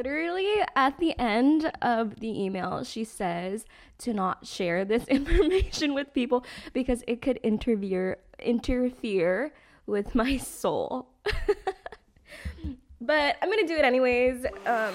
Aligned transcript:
literally 0.00 0.48
at 0.74 0.98
the 0.98 1.18
end 1.18 1.70
of 1.82 2.20
the 2.20 2.42
email, 2.42 2.82
she 2.84 3.04
says 3.04 3.66
to 3.98 4.14
not 4.14 4.46
share 4.46 4.82
this 4.82 5.04
information 5.08 5.92
with 5.92 6.14
people 6.14 6.42
because 6.72 7.04
it 7.06 7.20
could 7.20 7.36
interfere 7.42 8.16
interfere 8.38 9.52
with 9.86 10.14
my 10.14 10.38
soul. 10.38 11.08
but 13.00 13.36
I'm 13.42 13.50
gonna 13.50 13.66
do 13.66 13.76
it 13.76 13.84
anyways. 13.84 14.46
Um, 14.64 14.94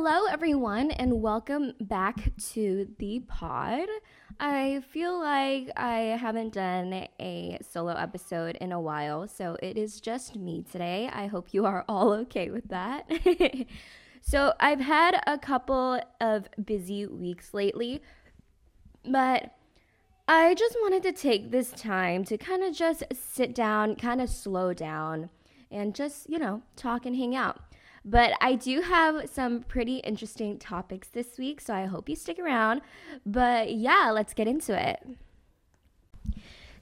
Hello, 0.00 0.26
everyone, 0.26 0.92
and 0.92 1.20
welcome 1.20 1.72
back 1.80 2.30
to 2.52 2.88
the 2.98 3.18
pod. 3.26 3.88
I 4.38 4.84
feel 4.92 5.18
like 5.18 5.72
I 5.76 6.16
haven't 6.20 6.52
done 6.52 7.08
a 7.18 7.58
solo 7.68 7.94
episode 7.94 8.54
in 8.60 8.70
a 8.70 8.80
while, 8.80 9.26
so 9.26 9.56
it 9.60 9.76
is 9.76 10.00
just 10.00 10.36
me 10.36 10.64
today. 10.70 11.10
I 11.12 11.26
hope 11.26 11.48
you 11.50 11.66
are 11.66 11.84
all 11.88 12.12
okay 12.12 12.48
with 12.48 12.68
that. 12.68 13.10
so, 14.20 14.54
I've 14.60 14.78
had 14.78 15.20
a 15.26 15.36
couple 15.36 16.00
of 16.20 16.48
busy 16.64 17.04
weeks 17.04 17.52
lately, 17.52 18.00
but 19.04 19.52
I 20.28 20.54
just 20.54 20.76
wanted 20.80 21.02
to 21.02 21.12
take 21.12 21.50
this 21.50 21.72
time 21.72 22.22
to 22.26 22.38
kind 22.38 22.62
of 22.62 22.72
just 22.72 23.02
sit 23.12 23.52
down, 23.52 23.96
kind 23.96 24.20
of 24.20 24.30
slow 24.30 24.72
down, 24.72 25.30
and 25.72 25.92
just, 25.92 26.30
you 26.30 26.38
know, 26.38 26.62
talk 26.76 27.04
and 27.04 27.16
hang 27.16 27.34
out. 27.34 27.62
But 28.08 28.32
I 28.40 28.54
do 28.54 28.80
have 28.80 29.28
some 29.28 29.60
pretty 29.64 29.98
interesting 29.98 30.58
topics 30.58 31.08
this 31.08 31.36
week, 31.36 31.60
so 31.60 31.74
I 31.74 31.84
hope 31.84 32.08
you 32.08 32.16
stick 32.16 32.38
around. 32.38 32.80
But 33.26 33.74
yeah, 33.74 34.10
let's 34.14 34.32
get 34.32 34.48
into 34.48 34.72
it. 34.74 35.04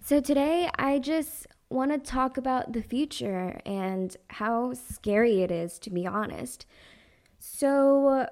So 0.01 0.21
today, 0.21 0.71
I 0.79 1.01
just 1.01 1.49
want 1.69 1.91
to 1.91 1.99
talk 1.99 2.37
about 2.37 2.75
the 2.75 2.83
future 2.83 3.61
and 3.67 4.17
how 4.31 4.75
scary 4.75 5.43
it 5.43 5.51
is, 5.51 5.81
to 5.81 5.91
be 5.91 6.07
honest. 6.07 6.65
So, 7.41 8.29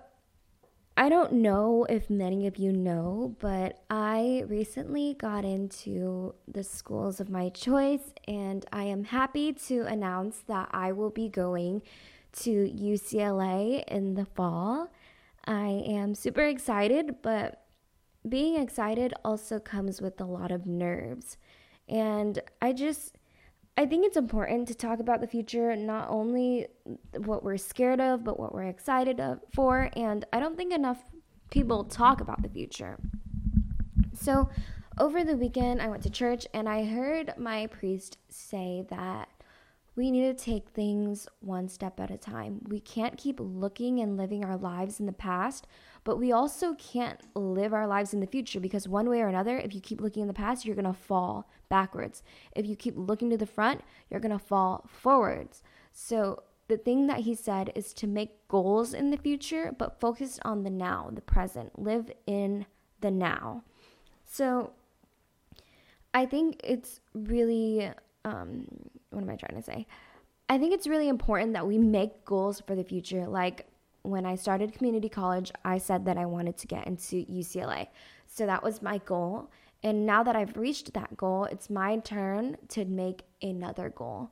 I 0.97 1.09
don't 1.09 1.33
know 1.33 1.84
if 1.91 2.09
many 2.09 2.47
of 2.47 2.59
you 2.59 2.70
know, 2.70 3.34
but 3.41 3.83
I 3.91 4.45
recently 4.47 5.15
got 5.15 5.45
into 5.45 6.37
the 6.47 6.62
schools 6.62 7.19
of 7.19 7.28
my 7.28 7.48
choice, 7.48 8.15
and 8.28 8.65
I 8.72 8.84
am 8.84 9.03
happy 9.03 9.53
to 9.67 9.81
announce 9.83 10.45
that 10.47 10.69
I 10.70 10.92
will 10.92 11.11
be 11.11 11.28
going 11.28 11.83
to 12.43 12.51
UCLA 12.51 13.85
in 13.85 14.15
the 14.15 14.25
fall. 14.25 14.93
I 15.47 15.83
am 15.87 16.15
super 16.15 16.43
excited, 16.43 17.17
but 17.23 17.65
being 18.29 18.61
excited 18.61 19.15
also 19.25 19.59
comes 19.59 20.01
with 20.01 20.21
a 20.21 20.25
lot 20.25 20.51
of 20.51 20.67
nerves. 20.67 21.37
And 21.89 22.41
I 22.62 22.73
just, 22.73 23.19
I 23.77 23.87
think 23.87 24.07
it's 24.07 24.17
important 24.17 24.69
to 24.69 24.75
talk 24.75 25.01
about 25.01 25.21
the 25.21 25.27
future, 25.27 25.77
not 25.77 26.09
only 26.09 26.67
what 27.25 27.45
we're 27.45 27.59
scared 27.59 28.01
of, 28.01 28.25
but 28.25 28.39
what 28.41 28.55
we're 28.55 28.65
excited 28.65 29.21
of, 29.21 29.41
for. 29.53 29.91
And 29.95 30.25
I 30.33 30.41
don't 30.41 30.57
think 30.57 30.73
enough 30.73 31.03
people 31.51 31.85
talk 31.85 32.21
about 32.21 32.43
the 32.43 32.49
future. 32.49 32.99
So, 34.15 34.49
over 34.97 35.25
the 35.25 35.37
weekend, 35.37 35.83
I 35.83 35.89
went 35.89 36.05
to 36.05 36.11
church 36.11 36.47
and 36.55 36.69
I 36.69 36.85
heard 36.85 37.35
my 37.37 37.67
priest 37.67 38.17
say 38.29 38.85
that 38.91 39.29
we 39.97 40.11
need 40.11 40.37
to 40.37 40.45
take 40.45 40.70
things 40.70 41.28
one 41.41 41.69
step 41.69 42.00
at 42.00 42.11
a 42.11 42.19
time. 42.19 42.61
We 42.69 42.81
can't 42.81 43.17
keep 43.17 43.39
looking 43.41 44.00
and 44.00 44.17
living 44.17 44.45
our 44.45 44.56
lives 44.56 44.98
in 44.98 45.06
the 45.06 45.12
past, 45.12 45.69
but 46.03 46.19
we 46.19 46.33
also 46.33 46.75
can't 46.75 47.20
live 47.34 47.73
our 47.73 47.87
lives 47.87 48.12
in 48.12 48.20
the 48.20 48.27
future 48.27 48.59
because, 48.59 48.89
one 48.89 49.09
way 49.09 49.20
or 49.20 49.28
another, 49.28 49.56
if 49.56 49.72
you 49.72 49.81
keep 49.81 50.00
looking 50.00 50.22
in 50.22 50.28
the 50.28 50.34
past, 50.34 50.65
you're 50.65 50.75
to 50.75 50.92
fall 50.92 51.48
backwards. 51.69 52.25
If 52.56 52.67
you 52.67 52.75
keep 52.75 52.95
looking 52.97 53.31
to 53.31 53.37
the 53.37 53.47
front, 53.47 53.83
you're 54.11 54.20
to 54.20 54.39
fall 54.39 54.88
forwards. 54.88 55.62
So, 55.93 56.43
the 56.66 56.76
thing 56.78 57.06
that 57.06 57.21
he 57.21 57.34
said 57.34 57.71
is 57.75 57.93
to 57.94 58.06
make 58.06 58.49
goals 58.49 58.94
in 58.94 59.11
the 59.11 59.16
future, 59.19 59.72
but 59.78 60.00
focus 60.00 60.41
on 60.44 60.65
the 60.65 60.71
now, 60.71 61.11
the 61.12 61.21
present. 61.21 61.78
Live 61.78 62.11
in 62.26 62.66
the 63.00 63.11
now. 63.11 63.62
So, 64.25 64.72
I 66.12 66.26
think 66.26 66.61
it's 66.65 67.00
really 67.12 67.93
um, 68.25 68.66
what 69.14 69.22
am 69.22 69.30
I 69.30 69.36
trying 69.36 69.56
to 69.56 69.62
say? 69.62 69.86
I 70.48 70.58
think 70.58 70.75
it's 70.75 70.86
really 70.86 71.08
important 71.08 71.54
that 71.54 71.66
we 71.66 71.78
make 71.78 72.25
goals 72.25 72.60
for 72.60 72.75
the 72.75 72.84
future. 72.84 73.26
Like 73.26 73.66
when 74.02 74.26
I 74.26 74.34
started 74.34 74.75
community 74.75 75.08
college, 75.08 75.50
I 75.64 75.78
said 75.78 76.04
that 76.04 76.19
I 76.19 76.26
wanted 76.26 76.58
to 76.58 76.66
get 76.66 76.86
into 76.86 77.25
UCLA. 77.26 77.88
So 78.26 78.47
that 78.47 78.62
was 78.62 78.82
my 78.82 78.98
goal. 78.98 79.50
And 79.82 80.06
now 80.06 80.22
that 80.22 80.36
I've 80.36 80.56
reached 80.56 80.92
that 80.94 81.16
goal, 81.16 81.44
it's 81.44 81.70
my 81.70 81.98
turn 81.98 82.56
to 82.69 82.84
make 82.84 83.22
another 83.42 83.91
goal. 83.91 84.30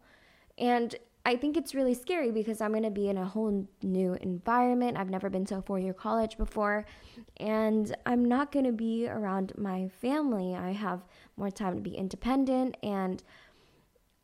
And 0.58 0.94
I 1.24 1.36
think 1.36 1.56
it's 1.56 1.74
really 1.74 1.94
scary 1.94 2.32
because 2.32 2.60
I'm 2.60 2.72
going 2.72 2.82
to 2.82 2.90
be 2.90 3.08
in 3.08 3.16
a 3.16 3.24
whole 3.24 3.66
new 3.82 4.14
environment. 4.14 4.96
I've 4.96 5.10
never 5.10 5.30
been 5.30 5.44
to 5.46 5.58
a 5.58 5.62
four 5.62 5.78
year 5.78 5.92
college 5.92 6.36
before, 6.36 6.84
and 7.36 7.94
I'm 8.06 8.24
not 8.24 8.50
going 8.50 8.64
to 8.64 8.72
be 8.72 9.08
around 9.08 9.52
my 9.56 9.88
family. 10.00 10.56
I 10.56 10.72
have 10.72 11.00
more 11.36 11.50
time 11.50 11.76
to 11.76 11.80
be 11.80 11.94
independent 11.94 12.76
and 12.82 13.22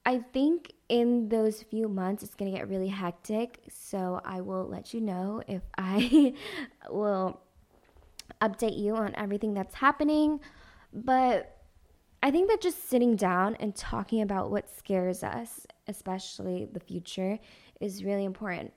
I 0.09 0.21
think 0.33 0.73
in 0.89 1.29
those 1.29 1.63
few 1.63 1.87
months 1.87 2.23
it's 2.23 2.35
going 2.35 2.51
to 2.51 2.57
get 2.57 2.67
really 2.67 2.89
hectic. 2.89 3.59
So 3.69 4.23
I 4.25 4.41
will 4.41 4.67
let 4.67 4.95
you 4.95 5.03
know 5.03 5.43
if 5.47 5.61
I 5.79 6.33
will 6.89 7.43
update 8.41 8.79
you 8.79 8.97
on 8.97 9.15
everything 9.17 9.53
that's 9.53 9.75
happening. 9.75 10.41
But 10.95 11.59
I 12.23 12.31
think 12.31 12.49
that 12.49 12.63
just 12.63 12.89
sitting 12.89 13.17
down 13.17 13.57
and 13.57 13.77
talking 13.77 14.23
about 14.23 14.51
what 14.51 14.75
scares 14.75 15.23
us, 15.23 15.67
especially 15.87 16.67
the 16.73 16.81
future, 16.81 17.39
is 17.79 18.03
really 18.03 18.25
important. 18.25 18.73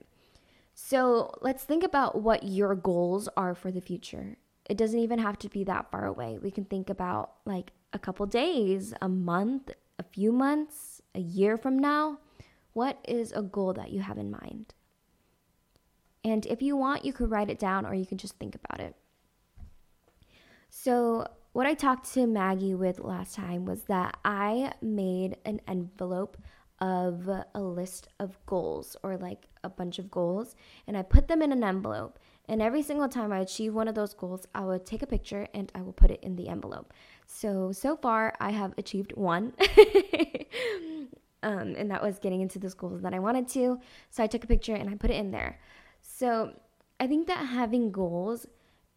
So 0.74 1.32
let's 1.40 1.64
think 1.64 1.82
about 1.82 2.20
what 2.20 2.42
your 2.42 2.74
goals 2.74 3.30
are 3.38 3.54
for 3.54 3.70
the 3.70 3.80
future. 3.80 4.36
It 4.68 4.76
doesn't 4.76 5.00
even 5.00 5.18
have 5.18 5.38
to 5.38 5.48
be 5.48 5.64
that 5.64 5.90
far 5.90 6.04
away. 6.04 6.38
We 6.42 6.50
can 6.50 6.66
think 6.66 6.90
about 6.90 7.36
like 7.46 7.72
a 7.94 7.98
couple 7.98 8.26
days, 8.26 8.92
a 9.00 9.08
month, 9.08 9.70
a 9.98 10.02
few 10.02 10.30
months, 10.30 10.91
a 11.14 11.20
year 11.20 11.56
from 11.56 11.78
now, 11.78 12.18
what 12.72 12.98
is 13.06 13.32
a 13.32 13.42
goal 13.42 13.72
that 13.74 13.90
you 13.90 14.00
have 14.00 14.18
in 14.18 14.30
mind? 14.30 14.74
And 16.24 16.46
if 16.46 16.62
you 16.62 16.76
want, 16.76 17.04
you 17.04 17.12
could 17.12 17.30
write 17.30 17.50
it 17.50 17.58
down 17.58 17.84
or 17.84 17.94
you 17.94 18.06
can 18.06 18.18
just 18.18 18.36
think 18.38 18.54
about 18.54 18.80
it. 18.80 18.94
So, 20.70 21.26
what 21.52 21.66
I 21.66 21.74
talked 21.74 22.10
to 22.14 22.26
Maggie 22.26 22.74
with 22.74 22.98
last 22.98 23.34
time 23.34 23.66
was 23.66 23.82
that 23.84 24.16
I 24.24 24.72
made 24.80 25.36
an 25.44 25.60
envelope 25.68 26.38
of 26.80 27.28
a 27.54 27.60
list 27.60 28.08
of 28.18 28.38
goals 28.46 28.96
or 29.02 29.16
like 29.16 29.46
a 29.62 29.68
bunch 29.68 29.98
of 29.98 30.10
goals 30.10 30.56
and 30.86 30.96
I 30.96 31.02
put 31.02 31.28
them 31.28 31.42
in 31.42 31.52
an 31.52 31.62
envelope. 31.62 32.18
And 32.48 32.62
every 32.62 32.82
single 32.82 33.08
time 33.08 33.32
I 33.32 33.38
achieve 33.40 33.74
one 33.74 33.86
of 33.86 33.94
those 33.94 34.14
goals, 34.14 34.46
I 34.54 34.64
would 34.64 34.86
take 34.86 35.02
a 35.02 35.06
picture 35.06 35.46
and 35.54 35.70
I 35.74 35.82
will 35.82 35.92
put 35.92 36.10
it 36.10 36.20
in 36.22 36.36
the 36.36 36.48
envelope. 36.48 36.92
So, 37.26 37.70
so 37.70 37.96
far, 37.96 38.34
I 38.40 38.50
have 38.50 38.74
achieved 38.78 39.12
one. 39.14 39.52
um, 41.42 41.74
and 41.76 41.90
that 41.90 42.02
was 42.02 42.18
getting 42.18 42.40
into 42.40 42.58
the 42.58 42.70
schools 42.70 43.02
that 43.02 43.14
I 43.14 43.18
wanted 43.18 43.48
to. 43.48 43.78
So, 44.10 44.22
I 44.22 44.26
took 44.26 44.44
a 44.44 44.46
picture 44.46 44.74
and 44.74 44.88
I 44.88 44.94
put 44.94 45.10
it 45.10 45.16
in 45.16 45.30
there. 45.30 45.58
So, 46.00 46.52
I 47.00 47.06
think 47.06 47.26
that 47.26 47.46
having 47.46 47.90
goals 47.90 48.46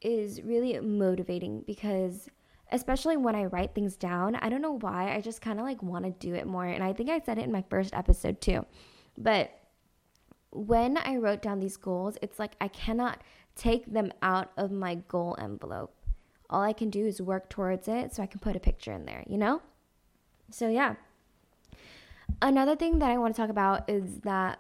is 0.02 0.42
really 0.42 0.80
motivating 0.80 1.64
because 1.66 2.30
especially 2.72 3.18
when 3.18 3.36
I 3.36 3.46
write 3.46 3.74
things 3.74 3.96
down, 3.96 4.36
I 4.36 4.50
don't 4.50 4.62
know 4.62 4.78
why, 4.80 5.16
I 5.16 5.22
just 5.22 5.42
kind 5.42 5.60
of 5.60 5.66
like 5.66 5.82
want 5.82 6.06
to 6.06 6.12
do 6.12 6.34
it 6.34 6.48
more. 6.48 6.66
And 6.66 6.84
I 6.84 6.94
think 6.94 7.10
I 7.10 7.20
said 7.20 7.38
it 7.38 7.44
in 7.44 7.52
my 7.52 7.64
first 7.70 7.94
episode 7.94 8.42
too. 8.42 8.66
But 9.18 9.52
when 10.52 10.98
I 10.98 11.18
wrote 11.18 11.42
down 11.42 11.60
these 11.60 11.78
goals, 11.78 12.18
it's 12.22 12.40
like 12.40 12.56
I 12.60 12.68
cannot 12.68 13.22
take 13.56 13.92
them 13.92 14.12
out 14.22 14.52
of 14.58 14.72
my 14.72 14.96
goal 14.96 15.36
envelope 15.40 15.96
all 16.50 16.62
I 16.62 16.74
can 16.74 16.90
do 16.90 17.06
is 17.06 17.22
work 17.22 17.50
towards 17.50 17.88
it 17.88 18.14
so 18.14 18.24
I 18.24 18.28
can 18.28 18.40
put 18.40 18.56
a 18.56 18.60
picture 18.60 18.94
in 18.94 19.06
there, 19.06 19.24
you 19.28 19.38
know? 19.38 19.62
So, 20.52 20.70
yeah. 20.70 20.96
Another 22.42 22.76
thing 22.76 23.00
that 23.00 23.10
I 23.10 23.18
want 23.18 23.36
to 23.36 23.42
talk 23.42 23.50
about 23.50 23.90
is 23.90 24.20
that 24.22 24.60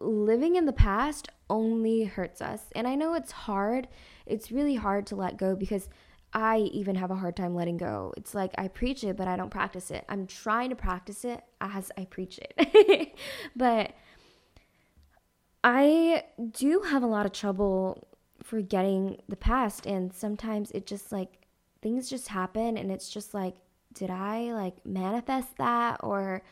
living 0.00 0.56
in 0.56 0.66
the 0.66 0.72
past 0.72 1.28
only 1.48 2.04
hurts 2.04 2.40
us. 2.40 2.62
And 2.74 2.86
I 2.86 2.94
know 2.94 3.14
it's 3.14 3.32
hard. 3.32 3.88
It's 4.26 4.50
really 4.50 4.76
hard 4.76 5.06
to 5.08 5.16
let 5.16 5.36
go 5.36 5.54
because 5.54 5.88
I 6.32 6.58
even 6.72 6.94
have 6.96 7.10
a 7.10 7.16
hard 7.16 7.36
time 7.36 7.54
letting 7.54 7.76
go. 7.76 8.14
It's 8.16 8.34
like 8.34 8.52
I 8.56 8.68
preach 8.68 9.02
it, 9.04 9.16
but 9.16 9.28
I 9.28 9.36
don't 9.36 9.50
practice 9.50 9.90
it. 9.90 10.04
I'm 10.08 10.26
trying 10.26 10.70
to 10.70 10.76
practice 10.76 11.24
it 11.24 11.42
as 11.60 11.90
I 11.98 12.04
preach 12.04 12.38
it. 12.38 13.16
but 13.56 13.92
I 15.62 16.24
do 16.52 16.80
have 16.80 17.02
a 17.02 17.06
lot 17.06 17.26
of 17.26 17.32
trouble 17.32 18.06
forgetting 18.42 19.20
the 19.28 19.36
past 19.36 19.86
and 19.86 20.14
sometimes 20.14 20.70
it 20.70 20.86
just 20.86 21.12
like 21.12 21.46
things 21.82 22.08
just 22.08 22.28
happen 22.28 22.78
and 22.78 22.90
it's 22.90 23.10
just 23.10 23.34
like 23.34 23.54
did 23.92 24.10
I 24.10 24.52
like 24.54 24.84
manifest 24.86 25.56
that 25.58 25.98
or 26.02 26.42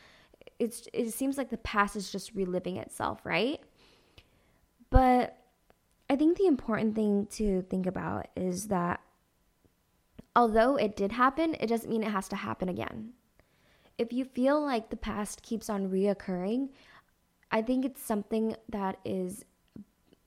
it's 0.58 0.88
it 0.92 1.10
seems 1.12 1.38
like 1.38 1.50
the 1.50 1.58
past 1.58 1.96
is 1.96 2.10
just 2.10 2.34
reliving 2.34 2.76
itself, 2.76 3.20
right? 3.24 3.60
But 4.90 5.36
I 6.10 6.16
think 6.16 6.38
the 6.38 6.46
important 6.46 6.94
thing 6.94 7.26
to 7.32 7.62
think 7.62 7.86
about 7.86 8.28
is 8.36 8.68
that 8.68 9.00
although 10.34 10.76
it 10.76 10.96
did 10.96 11.12
happen, 11.12 11.56
it 11.60 11.66
doesn't 11.66 11.90
mean 11.90 12.02
it 12.02 12.10
has 12.10 12.28
to 12.28 12.36
happen 12.36 12.68
again. 12.68 13.12
If 13.98 14.12
you 14.12 14.24
feel 14.24 14.64
like 14.64 14.90
the 14.90 14.96
past 14.96 15.42
keeps 15.42 15.68
on 15.68 15.90
reoccurring, 15.90 16.70
I 17.50 17.62
think 17.62 17.84
it's 17.84 18.02
something 18.02 18.54
that 18.68 18.98
is 19.04 19.44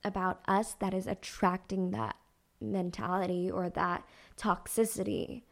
about 0.04 0.40
us 0.46 0.74
that 0.74 0.94
is 0.94 1.06
attracting 1.06 1.92
that 1.92 2.16
mentality 2.60 3.50
or 3.50 3.70
that 3.70 4.04
toxicity. 4.36 5.42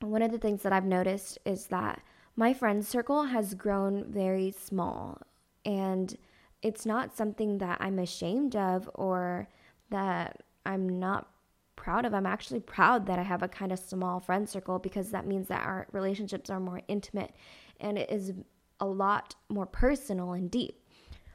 One 0.00 0.22
of 0.22 0.30
the 0.30 0.38
things 0.38 0.62
that 0.62 0.72
I've 0.72 0.84
noticed 0.84 1.38
is 1.44 1.66
that 1.66 2.00
my 2.38 2.54
friend 2.54 2.86
circle 2.86 3.24
has 3.24 3.52
grown 3.54 4.04
very 4.04 4.52
small 4.52 5.20
and 5.64 6.16
it's 6.62 6.86
not 6.86 7.16
something 7.16 7.58
that 7.58 7.78
I'm 7.80 7.98
ashamed 7.98 8.54
of 8.54 8.88
or 8.94 9.48
that 9.90 10.44
I'm 10.64 11.00
not 11.00 11.28
proud 11.74 12.06
of. 12.06 12.14
I'm 12.14 12.26
actually 12.26 12.60
proud 12.60 13.06
that 13.06 13.18
I 13.18 13.22
have 13.22 13.42
a 13.42 13.48
kind 13.48 13.72
of 13.72 13.80
small 13.80 14.20
friend 14.20 14.48
circle 14.48 14.78
because 14.78 15.10
that 15.10 15.26
means 15.26 15.48
that 15.48 15.64
our 15.64 15.88
relationships 15.90 16.48
are 16.48 16.60
more 16.60 16.80
intimate 16.86 17.34
and 17.80 17.98
it 17.98 18.08
is 18.08 18.32
a 18.78 18.86
lot 18.86 19.34
more 19.48 19.66
personal 19.66 20.30
and 20.30 20.48
deep. 20.48 20.80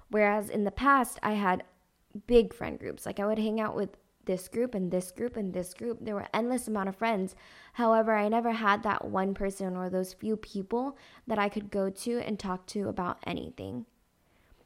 Whereas 0.10 0.50
in 0.50 0.64
the 0.64 0.72
past, 0.72 1.20
I 1.22 1.34
had 1.34 1.66
big 2.28 2.54
friend 2.54 2.80
groups. 2.80 3.06
Like 3.06 3.20
I 3.20 3.26
would 3.26 3.40
hang 3.40 3.60
out 3.60 3.76
with 3.76 3.98
this 4.26 4.48
group 4.48 4.74
and 4.74 4.92
this 4.92 5.12
group 5.12 5.36
and 5.36 5.54
this 5.54 5.74
group. 5.74 6.00
There 6.02 6.16
were 6.16 6.28
endless 6.34 6.68
amount 6.68 6.90
of 6.90 6.96
friends. 6.96 7.36
However, 7.74 8.16
I 8.16 8.30
never 8.30 8.52
had 8.52 8.84
that 8.84 9.06
one 9.06 9.34
person 9.34 9.76
or 9.76 9.90
those 9.90 10.14
few 10.14 10.38
people 10.38 10.98
that 11.28 11.40
I 11.40 11.50
could 11.50 11.72
go 11.72 11.90
to 11.90 12.20
and 12.20 12.40
talk 12.40 12.66
to 12.68 12.90
about 12.90 13.20
anything. 13.26 13.86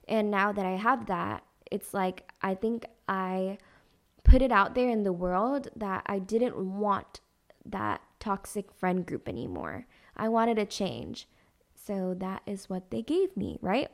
And 0.08 0.32
now 0.32 0.52
that 0.52 0.66
I 0.66 0.76
have 0.76 1.08
that, 1.08 1.44
it's 1.72 1.94
like 1.94 2.32
I 2.42 2.56
think 2.56 2.86
I 3.08 3.58
put 4.24 4.42
it 4.42 4.52
out 4.52 4.76
there 4.76 4.90
in 4.90 5.04
the 5.04 5.14
world 5.14 5.70
that 5.76 6.04
I 6.06 6.20
didn't 6.20 6.58
want 6.58 7.22
that 7.66 8.02
toxic 8.20 8.72
friend 8.72 9.06
group 9.06 9.28
anymore. 9.28 9.86
I 10.16 10.30
wanted 10.30 10.58
a 10.58 10.66
change. 10.66 11.28
So 11.76 12.14
that 12.18 12.42
is 12.46 12.70
what 12.70 12.92
they 12.92 13.02
gave 13.02 13.36
me, 13.38 13.58
right? 13.62 13.90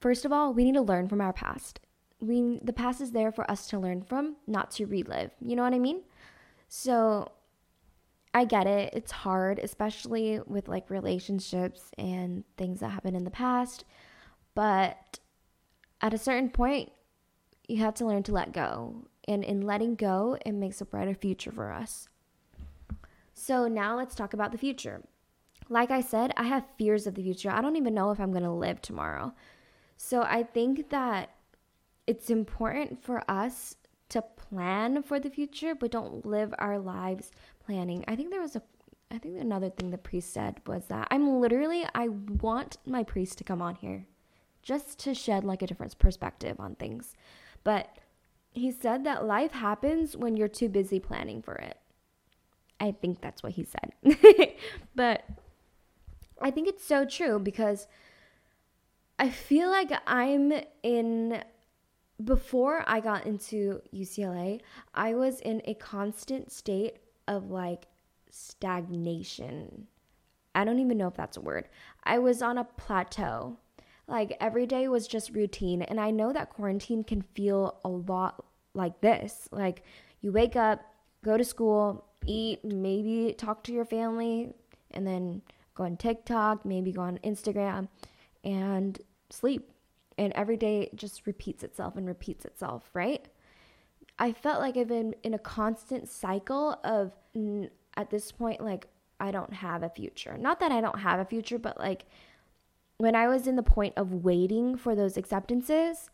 First 0.00 0.24
of 0.24 0.32
all, 0.32 0.52
we 0.52 0.64
need 0.64 0.74
to 0.74 0.82
learn 0.82 1.08
from 1.08 1.20
our 1.20 1.32
past. 1.32 1.78
We 2.22 2.60
the 2.62 2.72
past 2.72 3.00
is 3.00 3.10
there 3.10 3.32
for 3.32 3.50
us 3.50 3.66
to 3.68 3.78
learn 3.78 4.02
from, 4.02 4.36
not 4.46 4.70
to 4.72 4.86
relive. 4.86 5.32
You 5.40 5.56
know 5.56 5.62
what 5.62 5.74
I 5.74 5.78
mean? 5.78 6.02
So 6.68 7.32
I 8.32 8.44
get 8.44 8.66
it. 8.66 8.94
It's 8.94 9.12
hard, 9.12 9.58
especially 9.58 10.40
with 10.46 10.68
like 10.68 10.88
relationships 10.88 11.90
and 11.98 12.44
things 12.56 12.80
that 12.80 12.90
happened 12.90 13.16
in 13.16 13.24
the 13.24 13.30
past. 13.30 13.84
But 14.54 15.18
at 16.00 16.14
a 16.14 16.18
certain 16.18 16.48
point, 16.48 16.92
you 17.68 17.78
have 17.78 17.94
to 17.94 18.06
learn 18.06 18.22
to 18.24 18.32
let 18.32 18.52
go. 18.52 19.08
And 19.28 19.44
in 19.44 19.62
letting 19.62 19.96
go, 19.96 20.38
it 20.46 20.52
makes 20.52 20.80
a 20.80 20.84
brighter 20.84 21.14
future 21.14 21.52
for 21.52 21.72
us. 21.72 22.08
So 23.34 23.68
now 23.68 23.96
let's 23.96 24.14
talk 24.14 24.32
about 24.32 24.52
the 24.52 24.58
future. 24.58 25.02
Like 25.68 25.90
I 25.90 26.00
said, 26.00 26.32
I 26.36 26.44
have 26.44 26.64
fears 26.76 27.06
of 27.06 27.14
the 27.14 27.22
future. 27.22 27.50
I 27.50 27.60
don't 27.60 27.76
even 27.76 27.94
know 27.94 28.10
if 28.10 28.20
I'm 28.20 28.32
going 28.32 28.44
to 28.44 28.50
live 28.50 28.80
tomorrow. 28.80 29.32
So 29.96 30.22
I 30.22 30.42
think 30.42 30.90
that 30.90 31.30
it's 32.06 32.30
important 32.30 33.02
for 33.02 33.22
us 33.30 33.76
to 34.10 34.22
plan 34.22 35.02
for 35.02 35.18
the 35.18 35.30
future, 35.30 35.74
but 35.74 35.90
don't 35.90 36.26
live 36.26 36.54
our 36.58 36.78
lives 36.78 37.30
planning. 37.64 38.04
I 38.06 38.16
think 38.16 38.30
there 38.30 38.40
was 38.40 38.56
a 38.56 38.62
I 39.10 39.18
think 39.18 39.38
another 39.38 39.68
thing 39.68 39.90
the 39.90 39.98
priest 39.98 40.32
said 40.32 40.60
was 40.66 40.86
that 40.86 41.06
I'm 41.10 41.38
literally 41.38 41.84
I 41.94 42.08
want 42.08 42.78
my 42.86 43.02
priest 43.02 43.38
to 43.38 43.44
come 43.44 43.60
on 43.60 43.74
here 43.74 44.06
just 44.62 44.98
to 45.00 45.14
shed 45.14 45.44
like 45.44 45.60
a 45.60 45.66
different 45.66 45.98
perspective 45.98 46.58
on 46.58 46.76
things. 46.76 47.14
But 47.64 47.88
he 48.52 48.70
said 48.70 49.04
that 49.04 49.24
life 49.24 49.52
happens 49.52 50.16
when 50.16 50.36
you're 50.36 50.48
too 50.48 50.68
busy 50.68 50.98
planning 51.00 51.42
for 51.42 51.54
it. 51.54 51.78
I 52.80 52.92
think 52.92 53.20
that's 53.20 53.42
what 53.42 53.52
he 53.52 53.64
said. 53.64 53.92
but 54.94 55.24
I 56.40 56.50
think 56.50 56.68
it's 56.68 56.84
so 56.84 57.04
true 57.04 57.38
because 57.38 57.86
I 59.18 59.30
feel 59.30 59.70
like 59.70 59.90
I'm 60.06 60.52
in 60.82 61.42
before 62.22 62.84
I 62.86 63.00
got 63.00 63.26
into 63.26 63.80
UCLA, 63.94 64.60
I 64.94 65.14
was 65.14 65.40
in 65.40 65.62
a 65.64 65.74
constant 65.74 66.52
state 66.52 66.98
of 67.26 67.50
like 67.50 67.86
stagnation. 68.30 69.86
I 70.54 70.64
don't 70.64 70.78
even 70.78 70.98
know 70.98 71.08
if 71.08 71.14
that's 71.14 71.36
a 71.36 71.40
word. 71.40 71.68
I 72.04 72.18
was 72.18 72.42
on 72.42 72.58
a 72.58 72.64
plateau. 72.64 73.58
Like 74.06 74.36
every 74.40 74.66
day 74.66 74.88
was 74.88 75.06
just 75.06 75.34
routine. 75.34 75.82
And 75.82 76.00
I 76.00 76.10
know 76.10 76.32
that 76.32 76.50
quarantine 76.50 77.04
can 77.04 77.22
feel 77.22 77.78
a 77.84 77.88
lot 77.88 78.44
like 78.74 79.00
this. 79.00 79.48
Like 79.50 79.82
you 80.20 80.32
wake 80.32 80.56
up, 80.56 80.80
go 81.24 81.36
to 81.36 81.44
school, 81.44 82.04
eat, 82.26 82.64
maybe 82.64 83.34
talk 83.36 83.64
to 83.64 83.72
your 83.72 83.84
family, 83.84 84.52
and 84.90 85.06
then 85.06 85.42
go 85.74 85.84
on 85.84 85.96
TikTok, 85.96 86.64
maybe 86.64 86.92
go 86.92 87.02
on 87.02 87.18
Instagram, 87.18 87.88
and 88.44 89.00
sleep. 89.30 89.70
And 90.18 90.32
every 90.34 90.56
day 90.56 90.90
just 90.94 91.26
repeats 91.26 91.62
itself 91.62 91.96
and 91.96 92.06
repeats 92.06 92.44
itself, 92.44 92.90
right? 92.92 93.26
I 94.18 94.32
felt 94.32 94.60
like 94.60 94.76
I've 94.76 94.88
been 94.88 95.14
in 95.22 95.34
a 95.34 95.38
constant 95.38 96.08
cycle 96.08 96.78
of, 96.84 97.12
at 97.96 98.10
this 98.10 98.30
point, 98.30 98.60
like, 98.62 98.88
I 99.18 99.30
don't 99.30 99.52
have 99.52 99.82
a 99.82 99.88
future. 99.88 100.36
Not 100.38 100.60
that 100.60 100.72
I 100.72 100.80
don't 100.80 100.98
have 100.98 101.20
a 101.20 101.24
future, 101.24 101.58
but 101.58 101.78
like, 101.78 102.04
when 102.98 103.14
I 103.16 103.26
was 103.26 103.46
in 103.46 103.56
the 103.56 103.62
point 103.62 103.94
of 103.96 104.24
waiting 104.24 104.76
for 104.76 104.94
those 104.94 105.16
acceptances, 105.16 106.10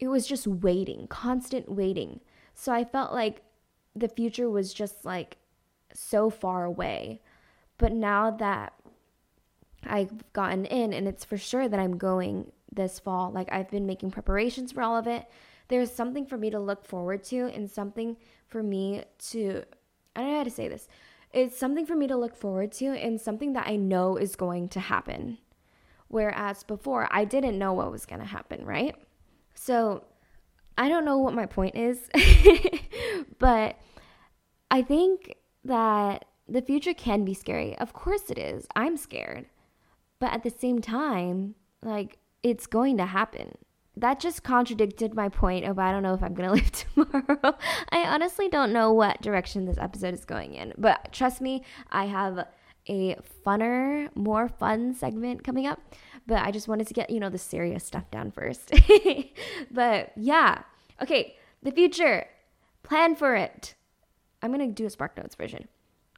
it 0.00 0.08
was 0.08 0.26
just 0.26 0.46
waiting, 0.46 1.06
constant 1.06 1.70
waiting. 1.70 2.20
So 2.52 2.72
I 2.72 2.84
felt 2.84 3.12
like 3.12 3.42
the 3.94 4.08
future 4.08 4.50
was 4.50 4.74
just 4.74 5.04
like 5.04 5.38
so 5.94 6.28
far 6.28 6.64
away. 6.64 7.22
But 7.78 7.92
now 7.92 8.30
that 8.30 8.74
I've 9.84 10.32
gotten 10.32 10.64
in 10.64 10.92
and 10.92 11.06
it's 11.06 11.24
for 11.24 11.38
sure 11.38 11.68
that 11.68 11.80
I'm 11.80 11.96
going 11.96 12.52
this 12.76 12.98
fall, 12.98 13.32
like 13.32 13.48
I've 13.50 13.70
been 13.70 13.86
making 13.86 14.10
preparations 14.12 14.72
for 14.72 14.82
all 14.82 14.96
of 14.96 15.06
it, 15.06 15.26
there's 15.68 15.92
something 15.92 16.26
for 16.26 16.36
me 16.36 16.50
to 16.50 16.60
look 16.60 16.84
forward 16.84 17.24
to 17.24 17.46
and 17.46 17.70
something 17.70 18.16
for 18.46 18.62
me 18.62 19.02
to 19.30 19.64
I 20.14 20.20
don't 20.20 20.30
know 20.30 20.38
how 20.38 20.44
to 20.44 20.50
say 20.50 20.68
this. 20.68 20.88
It's 21.32 21.58
something 21.58 21.84
for 21.84 21.94
me 21.94 22.06
to 22.06 22.16
look 22.16 22.34
forward 22.34 22.72
to 22.72 22.86
and 22.86 23.20
something 23.20 23.52
that 23.52 23.66
I 23.66 23.76
know 23.76 24.16
is 24.16 24.36
going 24.36 24.68
to 24.70 24.80
happen. 24.80 25.38
Whereas 26.08 26.62
before, 26.62 27.08
I 27.10 27.24
didn't 27.24 27.58
know 27.58 27.72
what 27.72 27.90
was 27.90 28.06
going 28.06 28.20
to 28.20 28.26
happen, 28.26 28.64
right? 28.64 28.94
So 29.54 30.04
I 30.78 30.88
don't 30.88 31.04
know 31.04 31.18
what 31.18 31.34
my 31.34 31.46
point 31.46 31.74
is, 31.74 32.08
but 33.38 33.78
I 34.70 34.82
think 34.82 35.34
that 35.64 36.24
the 36.48 36.62
future 36.62 36.94
can 36.94 37.24
be 37.24 37.34
scary. 37.34 37.76
Of 37.78 37.92
course 37.92 38.30
it 38.30 38.38
is. 38.38 38.66
I'm 38.76 38.96
scared. 38.96 39.46
But 40.18 40.32
at 40.32 40.42
the 40.42 40.50
same 40.50 40.80
time, 40.80 41.56
like, 41.82 42.18
it's 42.46 42.68
going 42.68 42.96
to 42.98 43.06
happen. 43.06 43.58
That 43.96 44.20
just 44.20 44.44
contradicted 44.44 45.14
my 45.14 45.28
point 45.28 45.64
of 45.64 45.78
I 45.80 45.90
don't 45.90 46.04
know 46.04 46.14
if 46.14 46.22
I'm 46.22 46.34
going 46.34 46.48
to 46.48 46.54
live 46.54 46.70
tomorrow. 46.70 47.58
I 47.90 48.04
honestly 48.04 48.48
don't 48.48 48.72
know 48.72 48.92
what 48.92 49.20
direction 49.20 49.64
this 49.64 49.78
episode 49.78 50.14
is 50.14 50.24
going 50.24 50.54
in. 50.54 50.72
But 50.78 51.12
trust 51.12 51.40
me, 51.40 51.64
I 51.90 52.04
have 52.04 52.46
a 52.88 53.16
funner, 53.44 54.14
more 54.14 54.48
fun 54.48 54.94
segment 54.94 55.42
coming 55.42 55.66
up. 55.66 55.80
But 56.26 56.44
I 56.44 56.52
just 56.52 56.68
wanted 56.68 56.86
to 56.86 56.94
get, 56.94 57.10
you 57.10 57.18
know, 57.18 57.30
the 57.30 57.38
serious 57.38 57.84
stuff 57.84 58.08
down 58.12 58.30
first. 58.30 58.72
but 59.72 60.12
yeah. 60.16 60.62
Okay, 61.02 61.36
the 61.62 61.72
future. 61.72 62.26
Plan 62.84 63.16
for 63.16 63.34
it. 63.34 63.74
I'm 64.40 64.52
going 64.52 64.68
to 64.68 64.72
do 64.72 64.86
a 64.86 64.90
Spark 64.90 65.16
Notes 65.16 65.34
version. 65.34 65.66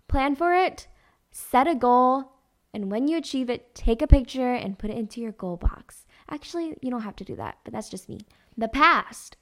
Plan 0.08 0.37
for 0.37 0.54
it, 0.54 0.88
set 1.30 1.66
a 1.66 1.75
goal, 1.75 2.32
and 2.73 2.90
when 2.90 3.08
you 3.08 3.16
achieve 3.16 3.49
it, 3.49 3.75
take 3.75 4.02
a 4.02 4.06
picture 4.06 4.52
and 4.52 4.78
put 4.78 4.90
it 4.90 4.97
into 4.97 5.20
your 5.20 5.32
goal 5.32 5.56
box. 5.56 6.06
Actually, 6.30 6.76
you 6.80 6.90
don't 6.90 7.02
have 7.02 7.16
to 7.16 7.25
do 7.25 7.37
that, 7.37 7.58
but 7.64 7.73
that's 7.73 7.88
just 7.88 8.08
me. 8.08 8.20
The 8.56 8.68
past. 8.68 9.37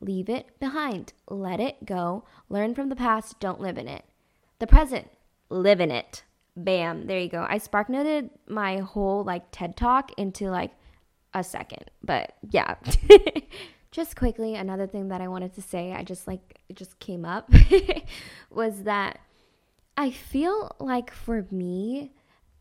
Leave 0.00 0.28
it 0.28 0.58
behind. 0.58 1.12
Let 1.28 1.60
it 1.60 1.86
go. 1.86 2.24
Learn 2.48 2.74
from 2.74 2.88
the 2.88 2.96
past. 2.96 3.40
Don't 3.40 3.60
live 3.60 3.78
in 3.78 3.88
it. 3.88 4.04
The 4.58 4.66
present. 4.66 5.08
Live 5.48 5.80
in 5.80 5.90
it. 5.90 6.24
Bam, 6.56 7.06
there 7.06 7.18
you 7.18 7.28
go. 7.28 7.46
I 7.48 7.58
spark 7.58 7.88
noted 7.88 8.30
my 8.46 8.78
whole 8.78 9.24
like 9.24 9.50
TED 9.50 9.76
talk 9.76 10.12
into 10.18 10.50
like 10.50 10.72
a 11.32 11.42
second. 11.42 11.90
But 12.02 12.34
yeah. 12.50 12.76
just 13.90 14.16
quickly, 14.16 14.54
another 14.54 14.86
thing 14.86 15.08
that 15.08 15.20
I 15.20 15.28
wanted 15.28 15.54
to 15.54 15.62
say, 15.62 15.92
I 15.92 16.02
just 16.02 16.26
like 16.26 16.60
it 16.68 16.76
just 16.76 16.98
came 16.98 17.24
up 17.24 17.50
was 18.50 18.82
that 18.82 19.20
I 19.96 20.10
feel 20.10 20.74
like 20.78 21.12
for 21.12 21.46
me, 21.50 22.12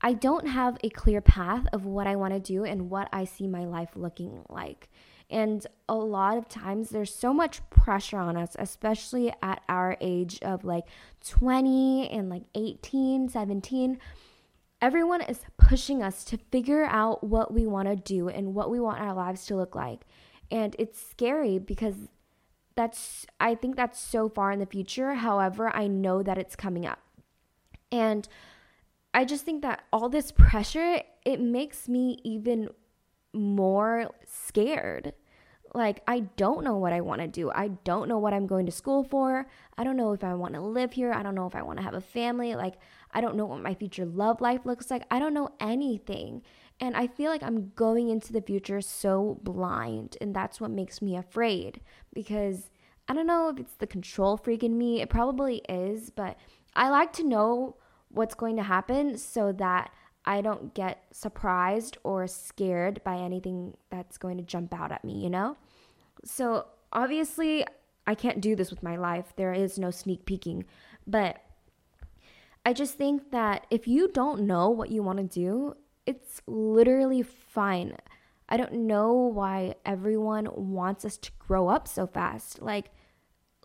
I 0.03 0.11
don't 0.11 0.47
have 0.47 0.77
a 0.83 0.89
clear 0.89 1.21
path 1.21 1.65
of 1.71 1.85
what 1.85 2.07
I 2.07 2.17
want 2.17 2.33
to 2.33 2.39
do 2.39 2.65
and 2.65 2.89
what 2.89 3.07
I 3.13 3.23
see 3.23 3.47
my 3.47 3.63
life 3.63 3.91
looking 3.95 4.43
like. 4.49 4.89
And 5.29 5.65
a 5.87 5.95
lot 5.95 6.37
of 6.37 6.49
times 6.49 6.89
there's 6.89 7.15
so 7.15 7.33
much 7.33 7.67
pressure 7.69 8.17
on 8.17 8.35
us, 8.35 8.55
especially 8.59 9.33
at 9.41 9.63
our 9.69 9.95
age 10.01 10.39
of 10.41 10.65
like 10.65 10.83
20 11.25 12.09
and 12.09 12.29
like 12.29 12.43
18, 12.53 13.29
17. 13.29 13.97
Everyone 14.81 15.21
is 15.21 15.39
pushing 15.57 16.03
us 16.03 16.25
to 16.25 16.37
figure 16.51 16.83
out 16.83 17.23
what 17.23 17.53
we 17.53 17.65
want 17.65 17.87
to 17.87 17.95
do 17.95 18.27
and 18.27 18.53
what 18.53 18.69
we 18.69 18.81
want 18.81 18.99
our 18.99 19.13
lives 19.13 19.45
to 19.45 19.55
look 19.55 19.73
like. 19.73 20.01
And 20.51 20.75
it's 20.77 21.01
scary 21.01 21.57
because 21.57 21.95
that's, 22.75 23.25
I 23.39 23.55
think 23.55 23.77
that's 23.77 23.99
so 23.99 24.27
far 24.27 24.51
in 24.51 24.59
the 24.59 24.65
future. 24.65 25.13
However, 25.13 25.73
I 25.73 25.87
know 25.87 26.21
that 26.21 26.37
it's 26.37 26.57
coming 26.57 26.85
up. 26.85 26.99
And 27.91 28.27
I 29.13 29.25
just 29.25 29.45
think 29.45 29.61
that 29.61 29.83
all 29.93 30.09
this 30.09 30.31
pressure, 30.31 31.01
it 31.25 31.39
makes 31.39 31.87
me 31.87 32.19
even 32.23 32.69
more 33.33 34.09
scared. 34.25 35.13
Like, 35.75 36.03
I 36.07 36.19
don't 36.37 36.63
know 36.63 36.77
what 36.77 36.93
I 36.93 37.01
want 37.01 37.21
to 37.21 37.27
do. 37.27 37.51
I 37.51 37.69
don't 37.83 38.07
know 38.07 38.19
what 38.19 38.33
I'm 38.33 38.45
going 38.45 38.67
to 38.67 38.71
school 38.71 39.03
for. 39.03 39.47
I 39.75 39.83
don't 39.83 39.97
know 39.97 40.13
if 40.13 40.23
I 40.23 40.35
want 40.35 40.53
to 40.53 40.61
live 40.61 40.93
here. 40.93 41.11
I 41.11 41.23
don't 41.23 41.33
know 41.33 41.47
if 41.47 41.55
I 41.55 41.63
want 41.63 41.79
to 41.79 41.83
have 41.83 41.95
a 41.95 42.01
family. 42.01 42.55
Like, 42.55 42.75
I 43.11 43.21
don't 43.21 43.35
know 43.35 43.45
what 43.45 43.61
my 43.61 43.73
future 43.73 44.05
love 44.05 44.39
life 44.39 44.65
looks 44.65 44.91
like. 44.91 45.03
I 45.09 45.17
don't 45.17 45.33
know 45.33 45.49
anything. 45.59 46.43
And 46.79 46.95
I 46.95 47.07
feel 47.07 47.31
like 47.31 47.41
I'm 47.41 47.71
going 47.75 48.09
into 48.09 48.33
the 48.33 48.41
future 48.41 48.81
so 48.81 49.39
blind. 49.41 50.15
And 50.21 50.35
that's 50.35 50.61
what 50.61 50.69
makes 50.69 51.01
me 51.01 51.15
afraid 51.15 51.81
because 52.13 52.69
I 53.07 53.13
don't 53.15 53.27
know 53.27 53.49
if 53.49 53.59
it's 53.59 53.75
the 53.75 53.87
control 53.87 54.37
freak 54.37 54.63
in 54.63 54.77
me. 54.77 55.01
It 55.01 55.09
probably 55.09 55.63
is. 55.67 56.11
But 56.11 56.37
I 56.75 56.89
like 56.89 57.13
to 57.13 57.23
know 57.23 57.77
what's 58.13 58.35
going 58.35 58.55
to 58.57 58.63
happen 58.63 59.17
so 59.17 59.51
that 59.53 59.91
I 60.25 60.41
don't 60.41 60.73
get 60.73 61.03
surprised 61.11 61.97
or 62.03 62.27
scared 62.27 63.03
by 63.03 63.17
anything 63.17 63.75
that's 63.89 64.17
going 64.17 64.37
to 64.37 64.43
jump 64.43 64.73
out 64.73 64.91
at 64.91 65.03
me, 65.03 65.21
you 65.21 65.29
know? 65.29 65.57
So 66.23 66.67
obviously, 66.93 67.65
I 68.07 68.15
can't 68.15 68.39
do 68.39 68.55
this 68.55 68.69
with 68.69 68.83
my 68.83 68.95
life. 68.95 69.33
There 69.35 69.53
is 69.53 69.77
no 69.77 69.91
sneak 69.91 70.25
peeking. 70.25 70.65
But 71.05 71.41
I 72.65 72.71
just 72.73 72.95
think 72.95 73.31
that 73.31 73.67
if 73.69 73.87
you 73.87 74.09
don't 74.09 74.43
know 74.43 74.69
what 74.69 74.91
you 74.91 75.03
want 75.03 75.17
to 75.17 75.23
do, 75.23 75.75
it's 76.05 76.41
literally 76.47 77.21
fine. 77.21 77.97
I 78.47 78.57
don't 78.57 78.73
know 78.73 79.13
why 79.13 79.75
everyone 79.85 80.47
wants 80.53 81.05
us 81.05 81.17
to 81.17 81.31
grow 81.39 81.69
up 81.69 81.87
so 81.87 82.07
fast. 82.07 82.61
Like, 82.61 82.91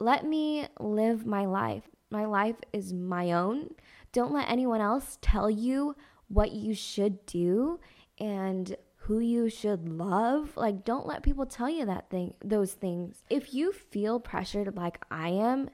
let 0.00 0.24
me 0.24 0.66
live 0.80 1.26
my 1.26 1.44
life. 1.44 1.84
My 2.10 2.24
life 2.24 2.56
is 2.72 2.92
my 2.92 3.32
own. 3.32 3.74
Don't 4.12 4.32
let 4.32 4.48
anyone 4.48 4.80
else 4.80 5.18
tell 5.20 5.50
you 5.50 5.96
what 6.28 6.52
you 6.52 6.74
should 6.74 7.24
do 7.26 7.80
and 8.18 8.76
who 9.02 9.18
you 9.18 9.48
should 9.48 9.88
love. 9.88 10.56
Like 10.56 10.84
don't 10.84 11.06
let 11.06 11.22
people 11.22 11.46
tell 11.46 11.70
you 11.70 11.86
that 11.86 12.10
thing 12.10 12.34
those 12.44 12.72
things. 12.72 13.22
If 13.30 13.54
you 13.54 13.72
feel 13.72 14.20
pressured 14.20 14.76
like 14.76 15.02
I 15.10 15.30
am, 15.30 15.70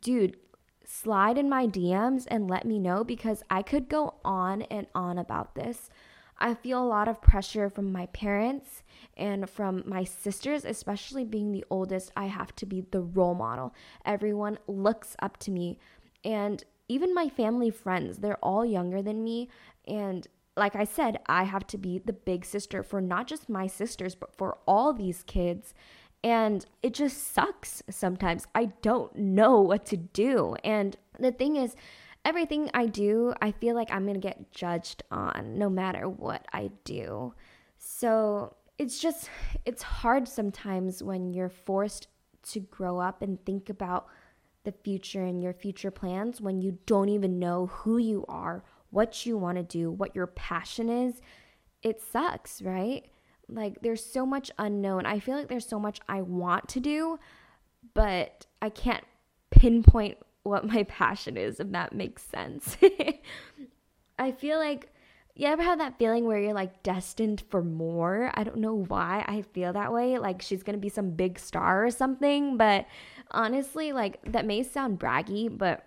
dude, 0.00 0.36
slide 0.84 1.38
in 1.38 1.48
my 1.48 1.66
DMs 1.66 2.26
and 2.28 2.48
let 2.48 2.64
me 2.64 2.78
know 2.78 3.04
because 3.04 3.42
I 3.50 3.62
could 3.62 3.88
go 3.88 4.14
on 4.24 4.62
and 4.62 4.86
on 4.94 5.18
about 5.18 5.54
this. 5.54 5.90
I 6.38 6.54
feel 6.54 6.82
a 6.82 6.86
lot 6.86 7.08
of 7.08 7.22
pressure 7.22 7.70
from 7.70 7.92
my 7.92 8.06
parents 8.06 8.82
and 9.16 9.48
from 9.48 9.84
my 9.86 10.02
sisters, 10.02 10.64
especially 10.64 11.24
being 11.24 11.52
the 11.52 11.64
oldest. 11.70 12.10
I 12.16 12.26
have 12.26 12.54
to 12.56 12.66
be 12.66 12.80
the 12.80 13.00
role 13.00 13.34
model. 13.34 13.74
Everyone 14.04 14.58
looks 14.66 15.14
up 15.20 15.36
to 15.38 15.50
me. 15.50 15.78
And 16.24 16.64
even 16.92 17.14
my 17.14 17.28
family 17.28 17.70
friends, 17.70 18.18
they're 18.18 18.44
all 18.44 18.64
younger 18.64 19.00
than 19.02 19.24
me. 19.24 19.48
And 19.86 20.26
like 20.56 20.76
I 20.76 20.84
said, 20.84 21.18
I 21.26 21.44
have 21.44 21.66
to 21.68 21.78
be 21.78 21.98
the 21.98 22.12
big 22.12 22.44
sister 22.44 22.82
for 22.82 23.00
not 23.00 23.26
just 23.26 23.48
my 23.48 23.66
sisters, 23.66 24.14
but 24.14 24.34
for 24.34 24.58
all 24.66 24.92
these 24.92 25.22
kids. 25.22 25.72
And 26.22 26.64
it 26.82 26.94
just 26.94 27.32
sucks 27.32 27.82
sometimes. 27.88 28.46
I 28.54 28.66
don't 28.82 29.16
know 29.16 29.60
what 29.60 29.86
to 29.86 29.96
do. 29.96 30.56
And 30.62 30.96
the 31.18 31.32
thing 31.32 31.56
is, 31.56 31.74
everything 32.24 32.70
I 32.74 32.86
do, 32.86 33.32
I 33.40 33.50
feel 33.50 33.74
like 33.74 33.90
I'm 33.90 34.04
going 34.04 34.20
to 34.20 34.20
get 34.20 34.52
judged 34.52 35.02
on 35.10 35.58
no 35.58 35.68
matter 35.70 36.08
what 36.08 36.46
I 36.52 36.70
do. 36.84 37.34
So 37.78 38.54
it's 38.78 39.00
just, 39.00 39.30
it's 39.64 39.82
hard 39.82 40.28
sometimes 40.28 41.02
when 41.02 41.32
you're 41.32 41.48
forced 41.48 42.08
to 42.50 42.60
grow 42.60 42.98
up 42.98 43.22
and 43.22 43.44
think 43.44 43.70
about 43.70 44.06
the 44.64 44.72
future 44.72 45.24
and 45.24 45.42
your 45.42 45.52
future 45.52 45.90
plans 45.90 46.40
when 46.40 46.60
you 46.60 46.78
don't 46.86 47.08
even 47.08 47.38
know 47.38 47.66
who 47.66 47.98
you 47.98 48.24
are, 48.28 48.64
what 48.90 49.26
you 49.26 49.36
want 49.36 49.56
to 49.56 49.64
do, 49.64 49.90
what 49.90 50.14
your 50.14 50.26
passion 50.26 50.88
is. 50.88 51.20
It 51.82 52.00
sucks, 52.00 52.62
right? 52.62 53.06
Like 53.48 53.80
there's 53.82 54.04
so 54.04 54.24
much 54.24 54.50
unknown. 54.58 55.06
I 55.06 55.18
feel 55.18 55.36
like 55.36 55.48
there's 55.48 55.66
so 55.66 55.80
much 55.80 56.00
I 56.08 56.22
want 56.22 56.68
to 56.70 56.80
do, 56.80 57.18
but 57.94 58.46
I 58.60 58.68
can't 58.68 59.04
pinpoint 59.50 60.18
what 60.42 60.66
my 60.66 60.82
passion 60.88 61.36
is, 61.36 61.60
if 61.60 61.70
that 61.72 61.92
makes 61.92 62.22
sense. 62.22 62.76
I 64.18 64.32
feel 64.32 64.58
like 64.58 64.88
you 65.34 65.46
ever 65.46 65.62
have 65.62 65.78
that 65.78 65.98
feeling 65.98 66.26
where 66.26 66.38
you're 66.38 66.52
like 66.52 66.82
destined 66.82 67.42
for 67.48 67.62
more? 67.62 68.30
I 68.34 68.44
don't 68.44 68.58
know 68.58 68.74
why 68.74 69.24
I 69.26 69.42
feel 69.42 69.72
that 69.72 69.92
way. 69.92 70.18
Like 70.18 70.42
she's 70.42 70.62
gonna 70.62 70.78
be 70.78 70.90
some 70.90 71.10
big 71.10 71.38
star 71.38 71.86
or 71.86 71.90
something, 71.90 72.56
but 72.56 72.86
honestly, 73.30 73.92
like 73.92 74.20
that 74.24 74.44
may 74.44 74.62
sound 74.62 74.98
braggy, 74.98 75.56
but 75.56 75.84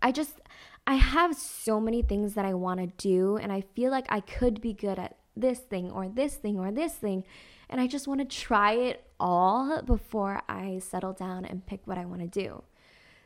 I 0.00 0.12
just 0.12 0.40
I 0.86 0.94
have 0.94 1.36
so 1.36 1.80
many 1.80 2.02
things 2.02 2.34
that 2.34 2.44
I 2.44 2.54
want 2.54 2.80
to 2.80 2.86
do 3.08 3.36
and 3.36 3.52
I 3.52 3.62
feel 3.74 3.90
like 3.90 4.06
I 4.08 4.20
could 4.20 4.60
be 4.60 4.72
good 4.72 4.98
at 4.98 5.16
this 5.36 5.60
thing 5.60 5.90
or 5.90 6.08
this 6.08 6.34
thing 6.34 6.58
or 6.58 6.72
this 6.72 6.94
thing 6.94 7.24
and 7.70 7.80
I 7.80 7.86
just 7.86 8.06
want 8.06 8.20
to 8.20 8.36
try 8.36 8.72
it 8.72 9.04
all 9.18 9.80
before 9.82 10.42
I 10.48 10.78
settle 10.80 11.12
down 11.12 11.44
and 11.44 11.64
pick 11.64 11.86
what 11.86 11.98
I 11.98 12.04
want 12.04 12.20
to 12.20 12.26
do. 12.26 12.64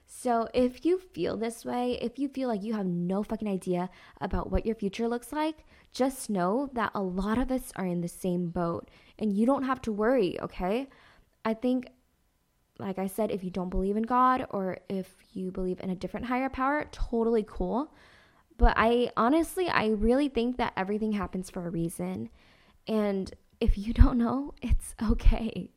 So, 0.09 0.47
if 0.54 0.85
you 0.85 0.99
feel 0.99 1.37
this 1.37 1.64
way, 1.64 1.99
if 2.00 2.16
you 2.16 2.28
feel 2.28 2.49
like 2.49 2.62
you 2.62 2.75
have 2.75 2.87
no 2.87 3.25
fucking 3.25 3.49
idea 3.49 3.90
about 4.21 4.52
what 4.52 4.64
your 4.64 4.76
future 4.76 5.09
looks 5.09 5.33
like, 5.33 5.64
just 5.92 6.30
know 6.30 6.71
that 6.75 6.92
a 6.95 7.02
lot 7.02 7.38
of 7.38 7.50
us 7.50 7.73
are 7.75 7.87
in 7.87 8.02
the 8.02 8.09
same 8.09 8.50
boat 8.50 8.88
and 9.18 9.33
you 9.33 9.47
don't 9.47 9.64
have 9.64 9.83
to 9.83 9.90
worry, 9.90 10.40
okay? 10.40 10.87
I 11.45 11.54
think 11.54 11.88
like 12.78 12.99
I 12.99 13.06
said, 13.06 13.30
if 13.30 13.42
you 13.42 13.50
don't 13.50 13.71
believe 13.71 13.97
in 13.97 14.02
God 14.02 14.47
or 14.50 14.78
if 14.88 15.14
you 15.33 15.50
believe 15.50 15.80
in 15.80 15.90
a 15.90 15.95
different 15.95 16.26
higher 16.26 16.49
power, 16.49 16.87
totally 16.92 17.45
cool. 17.47 17.92
But 18.59 18.75
I 18.76 19.11
honestly, 19.16 19.68
I 19.68 19.88
really 19.88 20.28
think 20.28 20.56
that 20.56 20.73
everything 20.76 21.12
happens 21.12 21.50
for 21.50 21.66
a 21.66 21.71
reason. 21.71 22.30
And 22.87 23.33
if 23.61 23.78
you 23.78 23.92
don't 23.92 24.18
know, 24.18 24.54
it's 24.62 24.95
okay. 25.02 25.71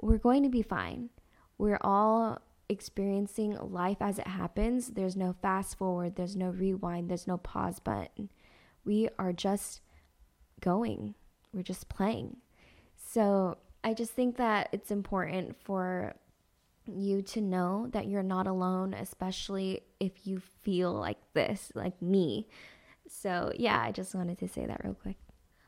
We're 0.00 0.18
going 0.18 0.42
to 0.42 0.48
be 0.48 0.62
fine. 0.62 1.10
We're 1.58 1.78
all 1.80 2.40
experiencing 2.68 3.56
life 3.60 3.98
as 4.00 4.18
it 4.18 4.26
happens. 4.26 4.88
There's 4.88 5.16
no 5.16 5.34
fast 5.42 5.76
forward, 5.78 6.16
there's 6.16 6.36
no 6.36 6.48
rewind, 6.48 7.08
there's 7.10 7.26
no 7.26 7.36
pause 7.36 7.78
button. 7.78 8.30
We 8.84 9.08
are 9.18 9.32
just 9.32 9.80
going, 10.60 11.14
we're 11.52 11.62
just 11.62 11.88
playing. 11.88 12.38
So 12.96 13.58
I 13.82 13.94
just 13.94 14.12
think 14.12 14.36
that 14.36 14.68
it's 14.72 14.90
important 14.90 15.56
for 15.62 16.14
you 16.86 17.22
to 17.22 17.40
know 17.40 17.88
that 17.92 18.06
you're 18.06 18.22
not 18.22 18.46
alone, 18.46 18.94
especially 18.94 19.82
if 20.00 20.26
you 20.26 20.40
feel 20.62 20.92
like 20.92 21.18
this, 21.32 21.72
like 21.74 22.00
me. 22.00 22.48
So, 23.08 23.52
yeah, 23.56 23.80
I 23.80 23.92
just 23.92 24.14
wanted 24.14 24.38
to 24.38 24.48
say 24.48 24.66
that 24.66 24.82
real 24.84 24.94
quick. 24.94 25.16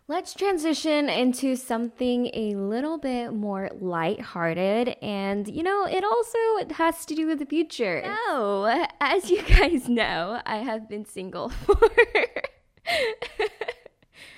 Let's 0.09 0.35
transition 0.35 1.09
into 1.09 1.57
something 1.57 2.31
a 2.33 2.55
little 2.55 2.97
bit 2.97 3.33
more 3.33 3.71
lighthearted. 3.81 4.97
And, 5.03 5.49
you 5.49 5.65
know, 5.65 5.85
it 5.85 6.05
also 6.05 6.75
has 6.75 7.05
to 7.07 7.15
do 7.17 7.27
with 7.27 7.41
the 7.41 7.47
future. 7.47 8.17
So, 8.29 8.87
as 9.01 9.31
you 9.31 9.43
guys 9.43 9.89
know, 9.89 10.41
I 10.47 10.59
have 10.59 10.89
been 10.89 11.05
single 11.05 11.49
for 11.67 11.81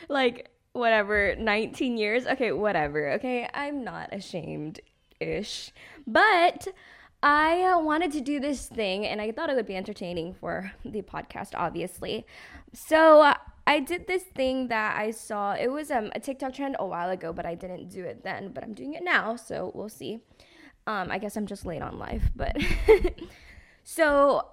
like 0.08 0.48
whatever, 0.72 1.34
19 1.36 1.98
years. 1.98 2.26
Okay, 2.26 2.52
whatever. 2.52 3.12
Okay, 3.12 3.48
I'm 3.52 3.84
not 3.84 4.08
ashamed 4.12 4.80
ish. 5.20 5.72
But 6.06 6.68
I 7.22 7.62
uh, 7.62 7.80
wanted 7.80 8.12
to 8.12 8.20
do 8.20 8.38
this 8.38 8.66
thing 8.66 9.04
and 9.04 9.20
I 9.20 9.32
thought 9.32 9.50
it 9.50 9.56
would 9.56 9.66
be 9.66 9.76
entertaining 9.76 10.34
for 10.34 10.72
the 10.84 11.02
podcast, 11.02 11.50
obviously. 11.54 12.24
So 12.72 13.22
uh, 13.22 13.34
I 13.66 13.80
did 13.80 14.06
this 14.06 14.22
thing 14.22 14.68
that 14.68 14.96
I 14.96 15.10
saw. 15.10 15.52
It 15.52 15.68
was 15.68 15.90
um, 15.90 16.10
a 16.14 16.20
TikTok 16.20 16.54
trend 16.54 16.76
a 16.78 16.86
while 16.86 17.10
ago, 17.10 17.32
but 17.32 17.44
I 17.44 17.54
didn't 17.54 17.88
do 17.90 18.04
it 18.04 18.22
then. 18.22 18.52
But 18.52 18.64
I'm 18.64 18.72
doing 18.72 18.94
it 18.94 19.02
now, 19.02 19.36
so 19.36 19.72
we'll 19.74 19.88
see. 19.88 20.20
Um, 20.86 21.10
I 21.10 21.18
guess 21.18 21.36
I'm 21.36 21.46
just 21.46 21.66
late 21.66 21.82
on 21.82 21.98
life, 21.98 22.30
but 22.34 22.56
so 23.84 24.46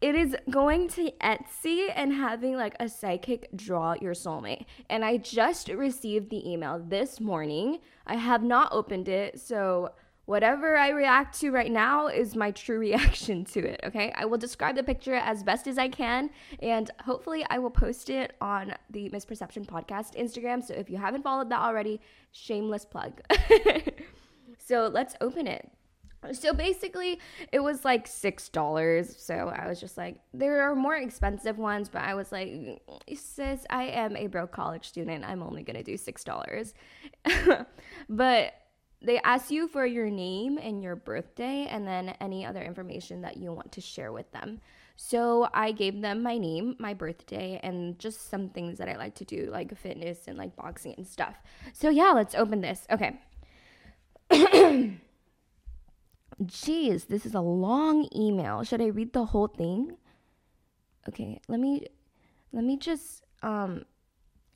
it 0.00 0.14
is 0.14 0.34
going 0.48 0.88
to 0.88 1.10
Etsy 1.20 1.92
and 1.94 2.12
having 2.12 2.56
like 2.56 2.74
a 2.80 2.88
psychic 2.88 3.48
draw 3.54 3.94
your 4.00 4.14
soulmate. 4.14 4.64
And 4.88 5.04
I 5.04 5.18
just 5.18 5.68
received 5.68 6.30
the 6.30 6.50
email 6.50 6.82
this 6.84 7.20
morning. 7.20 7.78
I 8.06 8.16
have 8.16 8.42
not 8.42 8.72
opened 8.72 9.08
it, 9.08 9.38
so 9.38 9.90
Whatever 10.24 10.76
I 10.76 10.90
react 10.90 11.40
to 11.40 11.50
right 11.50 11.70
now 11.70 12.06
is 12.06 12.36
my 12.36 12.52
true 12.52 12.78
reaction 12.88 13.44
to 13.46 13.60
it, 13.60 13.80
okay? 13.84 14.12
I 14.14 14.24
will 14.24 14.38
describe 14.38 14.76
the 14.76 14.82
picture 14.82 15.14
as 15.14 15.42
best 15.42 15.66
as 15.66 15.78
I 15.78 15.88
can, 15.88 16.30
and 16.60 16.90
hopefully, 17.04 17.44
I 17.50 17.58
will 17.58 17.70
post 17.70 18.08
it 18.10 18.34
on 18.40 18.74
the 18.90 19.10
Misperception 19.10 19.66
Podcast 19.66 20.16
Instagram. 20.16 20.62
So 20.62 20.74
if 20.74 20.88
you 20.88 20.98
haven't 20.98 21.22
followed 21.22 21.50
that 21.50 21.60
already, 21.60 22.00
shameless 22.30 22.84
plug. 22.84 23.20
so 24.58 24.88
let's 24.92 25.14
open 25.20 25.46
it. 25.46 25.70
So 26.30 26.52
basically, 26.54 27.18
it 27.50 27.58
was 27.58 27.84
like 27.84 28.06
$6. 28.06 29.20
So 29.20 29.34
I 29.34 29.66
was 29.66 29.80
just 29.80 29.96
like, 29.96 30.20
there 30.32 30.62
are 30.62 30.76
more 30.76 30.94
expensive 30.94 31.58
ones, 31.58 31.88
but 31.88 32.02
I 32.02 32.14
was 32.14 32.30
like, 32.30 32.80
sis, 33.12 33.66
I 33.68 33.84
am 33.84 34.16
a 34.16 34.28
broke 34.28 34.52
college 34.52 34.86
student. 34.86 35.24
I'm 35.24 35.42
only 35.42 35.64
going 35.64 35.76
to 35.76 35.82
do 35.82 35.94
$6. 35.94 36.74
but 38.08 38.54
they 39.04 39.18
ask 39.20 39.50
you 39.50 39.68
for 39.68 39.84
your 39.84 40.08
name 40.10 40.58
and 40.58 40.82
your 40.82 40.96
birthday 40.96 41.66
and 41.68 41.86
then 41.86 42.14
any 42.20 42.44
other 42.44 42.62
information 42.62 43.22
that 43.22 43.36
you 43.36 43.52
want 43.52 43.72
to 43.72 43.80
share 43.80 44.12
with 44.12 44.30
them. 44.32 44.60
So 44.96 45.48
I 45.52 45.72
gave 45.72 46.00
them 46.00 46.22
my 46.22 46.38
name, 46.38 46.76
my 46.78 46.94
birthday, 46.94 47.58
and 47.62 47.98
just 47.98 48.30
some 48.30 48.50
things 48.50 48.78
that 48.78 48.88
I 48.88 48.96
like 48.96 49.14
to 49.16 49.24
do, 49.24 49.48
like 49.50 49.76
fitness 49.76 50.28
and 50.28 50.38
like 50.38 50.54
boxing 50.54 50.94
and 50.96 51.06
stuff. 51.06 51.36
So 51.72 51.88
yeah, 51.88 52.12
let's 52.12 52.34
open 52.34 52.60
this. 52.60 52.86
Okay. 52.90 53.18
Jeez, 56.42 57.06
this 57.08 57.26
is 57.26 57.34
a 57.34 57.40
long 57.40 58.08
email. 58.14 58.62
Should 58.64 58.80
I 58.80 58.86
read 58.86 59.12
the 59.12 59.26
whole 59.26 59.48
thing? 59.48 59.96
Okay, 61.08 61.40
let 61.48 61.58
me 61.58 61.86
let 62.52 62.64
me 62.64 62.76
just 62.76 63.24
um 63.42 63.84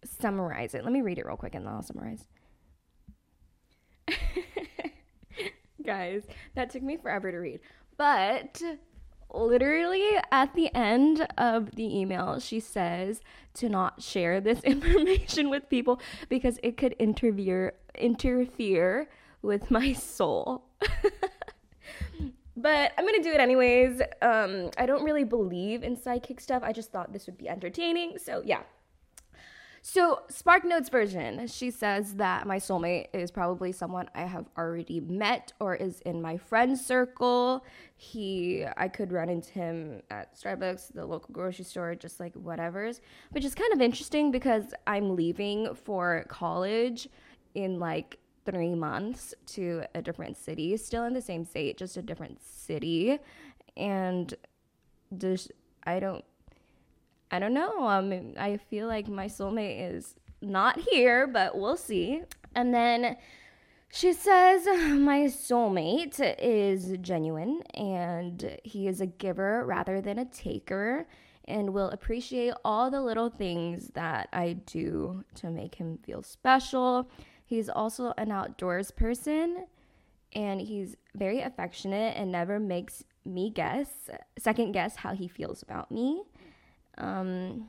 summarize 0.04 0.74
it. 0.74 0.84
Let 0.84 0.92
me 0.92 1.00
read 1.00 1.18
it 1.18 1.26
real 1.26 1.36
quick 1.36 1.54
and 1.54 1.66
then 1.66 1.72
I'll 1.72 1.82
summarize. 1.82 2.26
Guys, 5.84 6.24
that 6.54 6.70
took 6.70 6.82
me 6.82 6.96
forever 6.96 7.30
to 7.30 7.38
read. 7.38 7.60
But 7.96 8.62
literally 9.32 10.08
at 10.30 10.54
the 10.54 10.74
end 10.74 11.26
of 11.38 11.74
the 11.76 11.98
email, 11.98 12.40
she 12.40 12.60
says 12.60 13.20
to 13.54 13.68
not 13.68 14.02
share 14.02 14.40
this 14.40 14.60
information 14.64 15.50
with 15.50 15.68
people 15.68 16.00
because 16.28 16.58
it 16.62 16.76
could 16.76 16.94
interfere 16.98 17.74
interfere 17.96 19.08
with 19.42 19.70
my 19.70 19.92
soul. 19.92 20.64
but 22.56 22.92
I'm 22.98 23.06
gonna 23.06 23.22
do 23.22 23.32
it 23.32 23.40
anyways. 23.40 24.00
Um, 24.22 24.70
I 24.78 24.86
don't 24.86 25.04
really 25.04 25.24
believe 25.24 25.82
in 25.82 25.96
psychic 25.96 26.40
stuff. 26.40 26.62
I 26.62 26.72
just 26.72 26.92
thought 26.92 27.12
this 27.12 27.26
would 27.26 27.38
be 27.38 27.48
entertaining. 27.48 28.18
So 28.18 28.42
yeah, 28.44 28.62
so, 29.88 30.22
Spark 30.26 30.64
Notes 30.64 30.88
version, 30.88 31.46
she 31.46 31.70
says 31.70 32.14
that 32.14 32.44
my 32.44 32.56
soulmate 32.56 33.06
is 33.12 33.30
probably 33.30 33.70
someone 33.70 34.10
I 34.16 34.22
have 34.22 34.46
already 34.58 34.98
met 34.98 35.52
or 35.60 35.76
is 35.76 36.00
in 36.00 36.20
my 36.20 36.38
friend 36.38 36.76
circle. 36.76 37.64
He, 37.94 38.64
I 38.76 38.88
could 38.88 39.12
run 39.12 39.28
into 39.28 39.52
him 39.52 40.02
at 40.10 40.34
Starbucks, 40.34 40.92
the 40.92 41.06
local 41.06 41.28
grocery 41.32 41.64
store, 41.64 41.94
just 41.94 42.18
like 42.18 42.34
whatever's, 42.34 43.00
which 43.30 43.44
is 43.44 43.54
kind 43.54 43.72
of 43.72 43.80
interesting 43.80 44.32
because 44.32 44.74
I'm 44.88 45.14
leaving 45.14 45.72
for 45.72 46.26
college 46.28 47.08
in 47.54 47.78
like 47.78 48.18
three 48.44 48.74
months 48.74 49.34
to 49.54 49.84
a 49.94 50.02
different 50.02 50.36
city, 50.36 50.76
still 50.78 51.04
in 51.04 51.14
the 51.14 51.22
same 51.22 51.44
state, 51.44 51.76
just 51.76 51.96
a 51.96 52.02
different 52.02 52.42
city. 52.42 53.20
And 53.76 54.34
just, 55.16 55.52
I 55.86 56.00
don't 56.00 56.24
I 57.30 57.38
don't 57.38 57.54
know. 57.54 57.88
Um, 57.88 58.34
I 58.38 58.56
feel 58.56 58.86
like 58.86 59.08
my 59.08 59.26
soulmate 59.26 59.94
is 59.94 60.14
not 60.40 60.78
here, 60.78 61.26
but 61.26 61.58
we'll 61.58 61.76
see. 61.76 62.22
And 62.54 62.72
then 62.72 63.16
she 63.90 64.12
says, 64.12 64.66
My 64.66 65.26
soulmate 65.26 66.20
is 66.38 66.96
genuine 67.00 67.62
and 67.74 68.58
he 68.64 68.88
is 68.88 69.00
a 69.00 69.06
giver 69.06 69.64
rather 69.64 70.00
than 70.00 70.18
a 70.18 70.24
taker 70.24 71.06
and 71.48 71.72
will 71.72 71.90
appreciate 71.90 72.54
all 72.64 72.90
the 72.90 73.00
little 73.00 73.30
things 73.30 73.90
that 73.94 74.28
I 74.32 74.54
do 74.66 75.24
to 75.36 75.50
make 75.50 75.76
him 75.76 75.98
feel 76.04 76.22
special. 76.22 77.08
He's 77.44 77.68
also 77.68 78.12
an 78.18 78.32
outdoors 78.32 78.90
person 78.90 79.66
and 80.32 80.60
he's 80.60 80.96
very 81.14 81.40
affectionate 81.40 82.16
and 82.16 82.32
never 82.32 82.58
makes 82.58 83.04
me 83.24 83.50
guess, 83.50 84.10
second 84.38 84.72
guess 84.72 84.96
how 84.96 85.14
he 85.14 85.28
feels 85.28 85.62
about 85.62 85.90
me. 85.90 86.22
Um, 86.98 87.68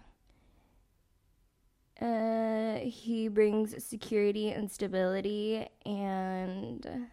uh, 2.02 2.78
he 2.80 3.28
brings 3.28 3.84
security 3.84 4.50
and 4.50 4.72
stability, 4.72 5.68
and 5.86 7.08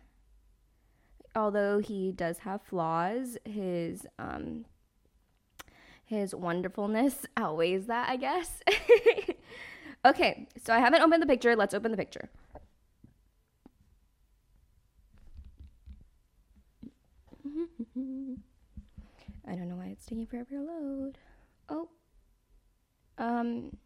although 1.34 1.78
he 1.78 2.12
does 2.12 2.38
have 2.38 2.62
flaws, 2.62 3.38
his 3.44 4.06
um, 4.18 4.64
his 6.04 6.34
wonderfulness 6.34 7.26
outweighs 7.36 7.86
that, 7.86 8.08
I 8.08 8.16
guess. 8.16 8.60
okay, 10.04 10.46
so 10.62 10.72
I 10.72 10.78
haven't 10.78 11.02
opened 11.02 11.22
the 11.22 11.26
picture. 11.26 11.56
Let's 11.56 11.74
open 11.74 11.90
the 11.90 11.96
picture. 11.96 12.28
I 19.46 19.54
don't 19.54 19.68
know 19.68 19.76
why 19.76 19.86
it's 19.86 20.06
taking 20.06 20.26
forever 20.26 20.50
to 20.50 20.60
load. 20.60 21.18
Oh. 21.68 21.88
Um, 23.44 23.76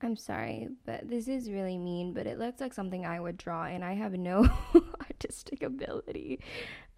I'm 0.00 0.16
sorry, 0.16 0.68
but 0.86 1.08
this 1.08 1.26
is 1.26 1.50
really 1.50 1.76
mean, 1.76 2.12
but 2.12 2.26
it 2.26 2.38
looks 2.38 2.60
like 2.60 2.72
something 2.72 3.04
I 3.04 3.18
would 3.18 3.36
draw, 3.36 3.64
and 3.64 3.84
I 3.84 3.94
have 3.94 4.12
no 4.12 4.48
artistic 5.00 5.62
ability. 5.62 6.40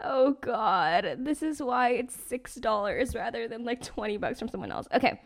Oh 0.02 0.32
god, 0.40 1.16
this 1.20 1.42
is 1.42 1.62
why 1.62 1.90
it's 1.90 2.14
six 2.14 2.56
dollars 2.56 3.14
rather 3.14 3.48
than 3.48 3.64
like 3.64 3.82
twenty 3.82 4.18
bucks 4.18 4.38
from 4.38 4.48
someone 4.48 4.70
else. 4.70 4.86
Okay. 4.92 5.20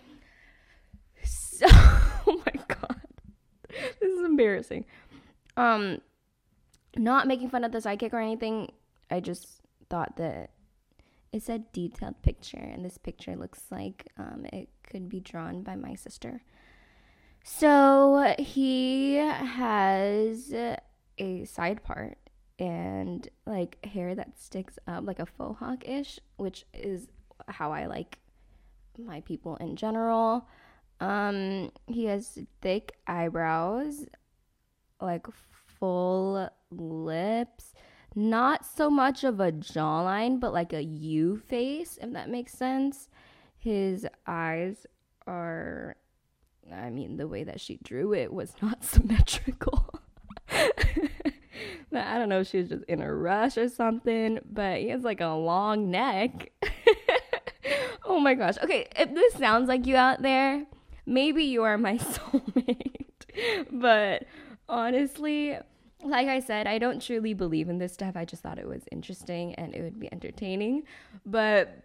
So, 1.24 1.66
oh 1.70 2.42
my 2.46 2.62
god, 2.68 3.00
this 4.00 4.12
is 4.12 4.24
embarrassing. 4.24 4.84
Um, 5.56 6.00
not 6.96 7.26
making 7.26 7.50
fun 7.50 7.64
of 7.64 7.72
the 7.72 7.78
sidekick 7.78 8.12
or 8.12 8.20
anything. 8.20 8.70
I 9.10 9.18
just 9.18 9.62
thought 9.90 10.16
that 10.16 10.50
it's 11.32 11.48
a 11.48 11.58
detailed 11.58 12.22
picture, 12.22 12.58
and 12.58 12.84
this 12.84 12.98
picture 12.98 13.34
looks 13.34 13.62
like 13.72 14.12
um, 14.16 14.46
it 14.52 14.68
could 14.88 15.08
be 15.08 15.20
drawn 15.20 15.62
by 15.62 15.76
my 15.76 15.94
sister. 15.94 16.42
So 17.44 18.34
he 18.38 19.16
has 19.16 20.52
a 21.18 21.44
side 21.44 21.82
part 21.82 22.18
and 22.58 23.28
like 23.46 23.84
hair 23.84 24.14
that 24.14 24.38
sticks 24.38 24.78
up 24.86 25.04
like 25.06 25.18
a 25.18 25.26
faux 25.26 25.58
hawk 25.58 25.86
ish, 25.86 26.18
which 26.36 26.64
is 26.72 27.08
how 27.48 27.72
I 27.72 27.86
like 27.86 28.18
my 28.98 29.20
people 29.22 29.56
in 29.56 29.76
general. 29.76 30.46
Um, 31.00 31.72
he 31.86 32.06
has 32.06 32.38
thick 32.62 32.96
eyebrows, 33.06 34.06
like 35.00 35.26
full 35.78 36.48
lips 36.70 37.74
not 38.14 38.64
so 38.64 38.88
much 38.88 39.24
of 39.24 39.40
a 39.40 39.50
jawline, 39.50 40.38
but 40.38 40.52
like 40.52 40.72
a 40.72 40.82
U 40.82 41.36
face, 41.36 41.98
if 42.00 42.12
that 42.12 42.30
makes 42.30 42.52
sense. 42.52 43.08
His 43.64 44.06
eyes 44.26 44.86
are, 45.26 45.96
I 46.70 46.90
mean, 46.90 47.16
the 47.16 47.26
way 47.26 47.44
that 47.44 47.62
she 47.62 47.78
drew 47.82 48.12
it 48.12 48.30
was 48.30 48.52
not 48.62 48.84
symmetrical. 48.84 50.00
I 50.50 52.18
don't 52.18 52.28
know 52.28 52.40
if 52.40 52.48
she 52.48 52.58
was 52.58 52.68
just 52.68 52.84
in 52.84 53.00
a 53.00 53.10
rush 53.10 53.56
or 53.56 53.70
something, 53.70 54.38
but 54.44 54.80
he 54.80 54.90
has 54.90 55.02
like 55.02 55.22
a 55.22 55.28
long 55.28 55.90
neck. 55.90 56.52
oh 58.04 58.20
my 58.20 58.34
gosh. 58.34 58.56
Okay, 58.62 58.86
if 58.96 59.14
this 59.14 59.32
sounds 59.32 59.66
like 59.66 59.86
you 59.86 59.96
out 59.96 60.20
there, 60.20 60.66
maybe 61.06 61.44
you 61.44 61.62
are 61.62 61.78
my 61.78 61.96
soulmate. 61.96 63.14
but 63.72 64.24
honestly, 64.68 65.56
like 66.04 66.28
I 66.28 66.40
said, 66.40 66.66
I 66.66 66.78
don't 66.78 67.00
truly 67.00 67.32
believe 67.32 67.70
in 67.70 67.78
this 67.78 67.94
stuff. 67.94 68.14
I 68.14 68.26
just 68.26 68.42
thought 68.42 68.58
it 68.58 68.68
was 68.68 68.82
interesting 68.92 69.54
and 69.54 69.74
it 69.74 69.80
would 69.80 69.98
be 69.98 70.12
entertaining. 70.12 70.82
But 71.24 71.84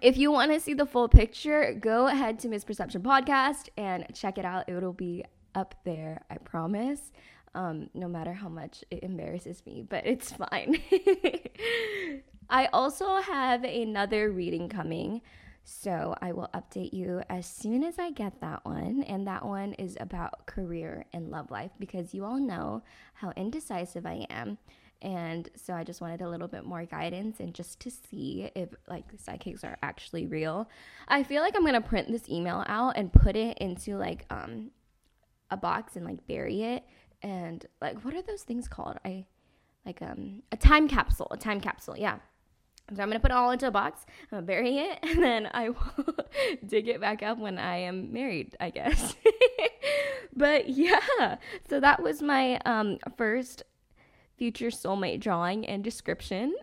if 0.00 0.16
you 0.16 0.30
want 0.30 0.52
to 0.52 0.60
see 0.60 0.74
the 0.74 0.86
full 0.86 1.08
picture, 1.08 1.74
go 1.74 2.06
ahead 2.06 2.38
to 2.40 2.48
Misperception 2.48 3.02
Podcast 3.02 3.68
and 3.76 4.06
check 4.14 4.38
it 4.38 4.44
out. 4.44 4.68
It'll 4.68 4.92
be 4.92 5.24
up 5.54 5.74
there, 5.84 6.22
I 6.30 6.36
promise. 6.38 7.12
Um, 7.54 7.88
no 7.94 8.06
matter 8.06 8.34
how 8.34 8.50
much 8.50 8.84
it 8.90 9.02
embarrasses 9.02 9.62
me, 9.64 9.82
but 9.88 10.06
it's 10.06 10.30
fine. 10.32 10.82
I 12.50 12.66
also 12.66 13.16
have 13.22 13.64
another 13.64 14.30
reading 14.30 14.68
coming 14.68 15.22
so 15.68 16.14
I 16.22 16.30
will 16.30 16.48
update 16.54 16.92
you 16.92 17.22
as 17.28 17.44
soon 17.44 17.82
as 17.82 17.98
I 17.98 18.12
get 18.12 18.40
that 18.40 18.64
one. 18.64 19.02
And 19.02 19.26
that 19.26 19.44
one 19.44 19.72
is 19.72 19.96
about 19.98 20.46
career 20.46 21.04
and 21.12 21.28
love 21.28 21.50
life 21.50 21.72
because 21.80 22.14
you 22.14 22.24
all 22.24 22.38
know 22.38 22.84
how 23.14 23.32
indecisive 23.36 24.06
I 24.06 24.26
am. 24.30 24.58
And 25.02 25.48
so 25.56 25.74
I 25.74 25.84
just 25.84 26.00
wanted 26.00 26.22
a 26.22 26.28
little 26.28 26.48
bit 26.48 26.64
more 26.64 26.84
guidance 26.84 27.40
and 27.40 27.54
just 27.54 27.80
to 27.80 27.90
see 27.90 28.50
if 28.54 28.70
like 28.88 29.04
psychics 29.18 29.62
are 29.62 29.76
actually 29.82 30.26
real. 30.26 30.68
I 31.06 31.22
feel 31.22 31.42
like 31.42 31.54
I'm 31.56 31.64
gonna 31.64 31.80
print 31.80 32.10
this 32.10 32.28
email 32.28 32.64
out 32.66 32.96
and 32.96 33.12
put 33.12 33.36
it 33.36 33.58
into 33.58 33.96
like 33.96 34.24
um 34.30 34.70
a 35.50 35.56
box 35.56 35.96
and 35.96 36.04
like 36.04 36.26
bury 36.26 36.62
it 36.62 36.84
and 37.22 37.64
like 37.80 38.04
what 38.04 38.14
are 38.14 38.22
those 38.22 38.42
things 38.42 38.68
called? 38.68 38.96
I 39.04 39.26
like 39.84 40.00
um 40.02 40.42
a 40.50 40.56
time 40.56 40.88
capsule, 40.88 41.28
a 41.30 41.36
time 41.36 41.60
capsule, 41.60 41.96
yeah. 41.96 42.18
So 42.94 43.02
I'm 43.02 43.08
gonna 43.08 43.20
put 43.20 43.32
it 43.32 43.36
all 43.36 43.50
into 43.50 43.66
a 43.66 43.70
box, 43.72 44.06
I'm 44.08 44.38
gonna 44.38 44.46
bury 44.46 44.78
it, 44.78 44.98
and 45.02 45.22
then 45.22 45.50
I 45.52 45.70
will 45.70 46.16
dig 46.66 46.88
it 46.88 47.00
back 47.00 47.22
up 47.22 47.38
when 47.38 47.58
I 47.58 47.78
am 47.78 48.12
married, 48.12 48.56
I 48.60 48.70
guess. 48.70 49.14
but 50.36 50.68
yeah, 50.68 51.36
so 51.68 51.80
that 51.80 52.02
was 52.02 52.22
my 52.22 52.58
um, 52.64 52.98
first 53.16 53.62
future 54.36 54.68
soulmate 54.68 55.20
drawing 55.20 55.66
and 55.66 55.82
description. 55.82 56.54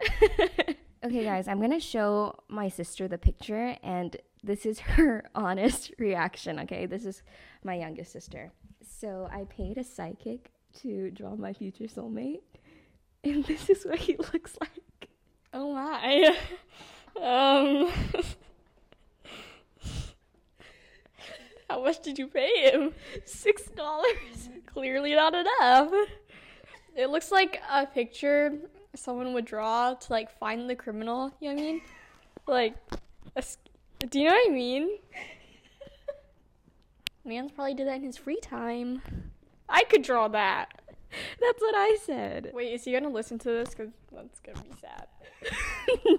okay, 1.03 1.23
guys, 1.23 1.47
I'm 1.47 1.59
gonna 1.59 1.79
show 1.79 2.35
my 2.49 2.69
sister 2.69 3.07
the 3.07 3.17
picture, 3.17 3.77
and 3.83 4.15
this 4.43 4.65
is 4.65 4.79
her 4.97 5.23
honest 5.35 5.91
reaction. 5.99 6.59
Okay, 6.59 6.85
this 6.85 7.05
is 7.05 7.23
my 7.63 7.75
youngest 7.75 8.11
sister. 8.11 8.51
So 8.81 9.27
I 9.31 9.45
paid 9.45 9.77
a 9.77 9.83
psychic 9.83 10.51
to 10.81 11.11
draw 11.11 11.35
my 11.35 11.53
future 11.53 11.85
soulmate 11.85 12.41
And 13.23 13.45
this 13.47 13.69
is 13.69 13.85
what 13.85 13.99
he 13.99 14.17
looks 14.17 14.57
like. 14.59 15.09
Oh 15.53 15.73
my. 15.73 16.35
Um. 17.21 17.91
How 21.69 21.83
much 21.83 22.01
did 22.01 22.19
you 22.19 22.27
pay 22.27 22.71
him? 22.71 22.93
Six 23.25 23.69
dollars. 23.69 24.49
Clearly 24.65 25.15
not 25.15 25.33
enough. 25.33 25.91
It 26.95 27.09
looks 27.09 27.31
like 27.31 27.61
a 27.71 27.85
picture 27.85 28.53
someone 28.95 29.33
would 29.33 29.45
draw 29.45 29.93
to 29.93 30.11
like 30.11 30.37
find 30.37 30.69
the 30.69 30.75
criminal. 30.75 31.31
You 31.39 31.49
know 31.49 31.55
what 31.55 31.61
I 31.61 31.65
mean? 31.65 31.81
Like, 32.47 32.75
a, 33.35 33.43
do 34.07 34.19
you 34.19 34.25
know 34.25 34.35
what 34.35 34.49
I 34.49 34.53
mean? 34.53 34.97
Man's 37.25 37.51
probably 37.51 37.73
did 37.73 37.87
that 37.87 37.95
in 37.95 38.03
his 38.03 38.17
free 38.17 38.39
time. 38.39 39.01
I 39.69 39.83
could 39.85 40.03
draw 40.03 40.27
that. 40.29 40.81
That's 41.39 41.61
what 41.61 41.75
I 41.75 41.97
said. 42.03 42.51
Wait, 42.53 42.73
is 42.73 42.83
he 42.83 42.91
gonna 42.91 43.09
listen 43.09 43.39
to 43.39 43.49
this? 43.49 43.73
Cause 43.73 43.89
that's 44.11 44.39
gonna 44.39 44.61
be 44.61 44.75
sad. 44.81 45.07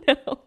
no. 0.27 0.39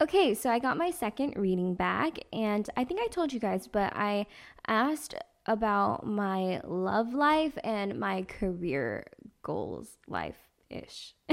Okay, 0.00 0.34
so 0.34 0.50
I 0.50 0.58
got 0.58 0.76
my 0.76 0.90
second 0.90 1.34
reading 1.36 1.74
back, 1.74 2.18
and 2.32 2.68
I 2.76 2.84
think 2.84 3.00
I 3.00 3.08
told 3.08 3.32
you 3.32 3.40
guys, 3.40 3.66
but 3.66 3.92
I 3.96 4.26
asked 4.66 5.14
about 5.46 6.06
my 6.06 6.60
love 6.64 7.14
life 7.14 7.56
and 7.64 7.98
my 7.98 8.22
career 8.22 9.06
goals 9.42 9.98
life 10.06 10.38
ish. 10.70 11.14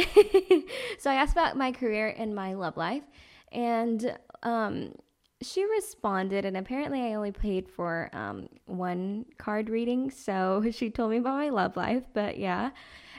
so 0.97 1.11
I 1.11 1.15
asked 1.15 1.33
about 1.33 1.57
my 1.57 1.71
career 1.71 2.13
and 2.17 2.35
my 2.35 2.53
love 2.53 2.77
life, 2.77 3.03
and 3.51 4.17
um, 4.43 4.93
she 5.41 5.65
responded, 5.65 6.45
and 6.45 6.57
apparently 6.57 7.01
I 7.01 7.15
only 7.15 7.31
paid 7.31 7.69
for 7.69 8.09
um, 8.13 8.47
one 8.65 9.25
card 9.37 9.69
reading, 9.69 10.09
so 10.11 10.63
she 10.71 10.89
told 10.89 11.11
me 11.11 11.17
about 11.17 11.37
my 11.37 11.49
love 11.49 11.75
life, 11.75 12.03
but 12.13 12.37
yeah. 12.37 12.71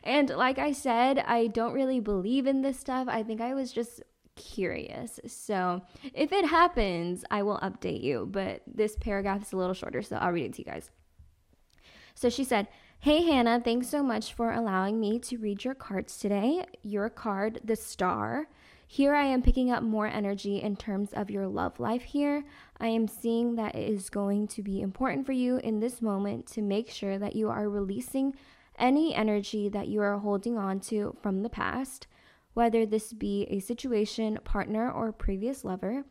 And 0.03 0.31
like 0.31 0.59
I 0.59 0.73
said, 0.73 1.19
I 1.19 1.49
don't 1.49 1.73
really 1.73 2.01
believe 2.01 2.47
in 2.47 2.63
this 2.63 2.79
stuff. 2.79 3.09
I 3.09 3.23
think 3.23 3.41
I 3.41 3.55
was 3.55 3.73
just 3.73 4.03
curious. 4.37 5.19
So 5.27 5.83
if 6.15 6.33
it 6.33 6.45
happens, 6.47 7.25
I 7.31 7.43
will 7.43 7.59
update 7.59 8.03
you. 8.03 8.29
But 8.31 8.63
this 8.67 8.97
paragraph 8.97 9.43
is 9.43 9.53
a 9.53 9.57
little 9.57 9.75
shorter, 9.75 10.03
so 10.03 10.17
I'll 10.17 10.33
read 10.33 10.45
it 10.45 10.53
to 10.55 10.59
you 10.61 10.65
guys. 10.65 10.91
So 12.15 12.31
she 12.31 12.45
said, 12.45 12.69
Hey 13.01 13.23
Hannah, 13.23 13.61
thanks 13.61 13.89
so 13.89 14.03
much 14.03 14.33
for 14.33 14.53
allowing 14.53 14.99
me 14.99 15.19
to 15.21 15.37
read 15.39 15.65
your 15.65 15.75
cards 15.75 16.19
today. 16.19 16.65
Your 16.83 17.09
card, 17.09 17.61
the 17.65 17.77
star. 17.77 18.49
Here 18.89 19.15
I 19.15 19.25
am 19.25 19.43
picking 19.43 19.71
up 19.71 19.83
more 19.83 20.07
energy 20.07 20.61
in 20.61 20.77
terms 20.77 21.13
of 21.13 21.31
your 21.31 21.47
love 21.47 21.79
life 21.79 22.03
here. 22.03 22.45
I 22.81 22.89
am 22.89 23.07
seeing 23.07 23.57
that 23.57 23.75
it 23.75 23.89
is 23.89 24.11
going 24.11 24.49
to 24.49 24.63
be 24.63 24.81
important 24.81 25.27
for 25.27 25.33
you 25.33 25.59
in 25.59 25.81
this 25.81 26.03
moment 26.03 26.47
to 26.49 26.63
make 26.63 26.91
sure 26.91 27.19
that 27.19 27.37
you 27.37 27.49
are 27.49 27.69
releasing 27.69 28.35
any 28.79 29.15
energy 29.15 29.69
that 29.69 29.89
you 29.89 30.01
are 30.03 30.19
holding 30.19 30.59
on 30.59 30.81
to 30.81 31.17
from 31.23 31.43
the 31.43 31.49
past 31.49 32.07
whether 32.57 32.87
this 32.87 33.13
be 33.13 33.47
a 33.51 33.61
situation, 33.61 34.39
partner, 34.43 34.91
or 34.91 35.13
previous 35.13 35.63
lover. 35.63 36.07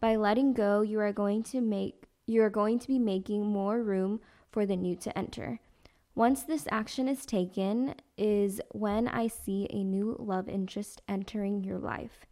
By 0.00 0.16
letting 0.16 0.52
go, 0.52 0.80
you 0.80 0.98
are 0.98 1.12
going 1.12 1.44
to 1.44 1.60
make 1.60 2.08
you 2.26 2.42
are 2.42 2.50
going 2.50 2.80
to 2.80 2.88
be 2.88 2.98
making 2.98 3.46
more 3.46 3.80
room 3.80 4.18
for 4.50 4.66
the 4.66 4.74
new 4.74 4.96
to 4.96 5.16
enter. 5.16 5.60
Once 6.14 6.44
this 6.44 6.68
action 6.70 7.08
is 7.08 7.26
taken 7.26 7.94
is 8.16 8.60
when 8.70 9.08
I 9.08 9.26
see 9.26 9.66
a 9.70 9.82
new 9.82 10.16
love 10.20 10.48
interest 10.48 11.02
entering 11.08 11.64
your 11.64 11.78
life. 11.78 12.24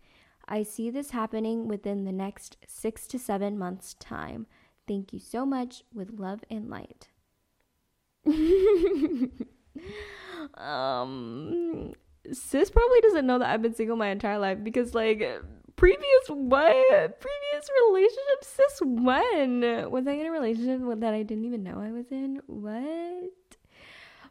I 0.47 0.62
see 0.62 0.88
this 0.88 1.11
happening 1.11 1.66
within 1.66 2.05
the 2.05 2.12
next 2.12 2.59
6 2.66 3.09
to 3.09 3.18
7 3.18 3.59
months 3.59 3.95
time. 3.95 4.47
Thank 4.87 5.12
you 5.12 5.18
so 5.18 5.45
much 5.45 5.83
with 5.92 6.18
love 6.18 6.45
and 6.49 6.71
light. 6.71 7.09
um 10.57 11.92
sis 12.31 12.71
probably 12.71 13.01
doesn't 13.01 13.27
know 13.27 13.38
that 13.38 13.49
I've 13.49 13.62
been 13.62 13.75
single 13.75 13.97
my 13.97 14.11
entire 14.11 14.38
life 14.38 14.59
because 14.62 14.95
like 14.95 15.18
previous 15.75 16.29
what 16.29 17.21
previous 17.21 17.68
relationship 17.88 18.42
sis 18.42 18.81
when 18.83 19.90
was 19.90 20.07
I 20.07 20.12
in 20.12 20.27
a 20.27 20.31
relationship 20.31 20.83
that 21.01 21.14
I 21.14 21.25
didn't 21.25 21.47
even 21.47 21.64
know 21.64 21.81
I 21.81 21.90
was 21.90 22.12
in 22.12 22.40
what 22.47 23.33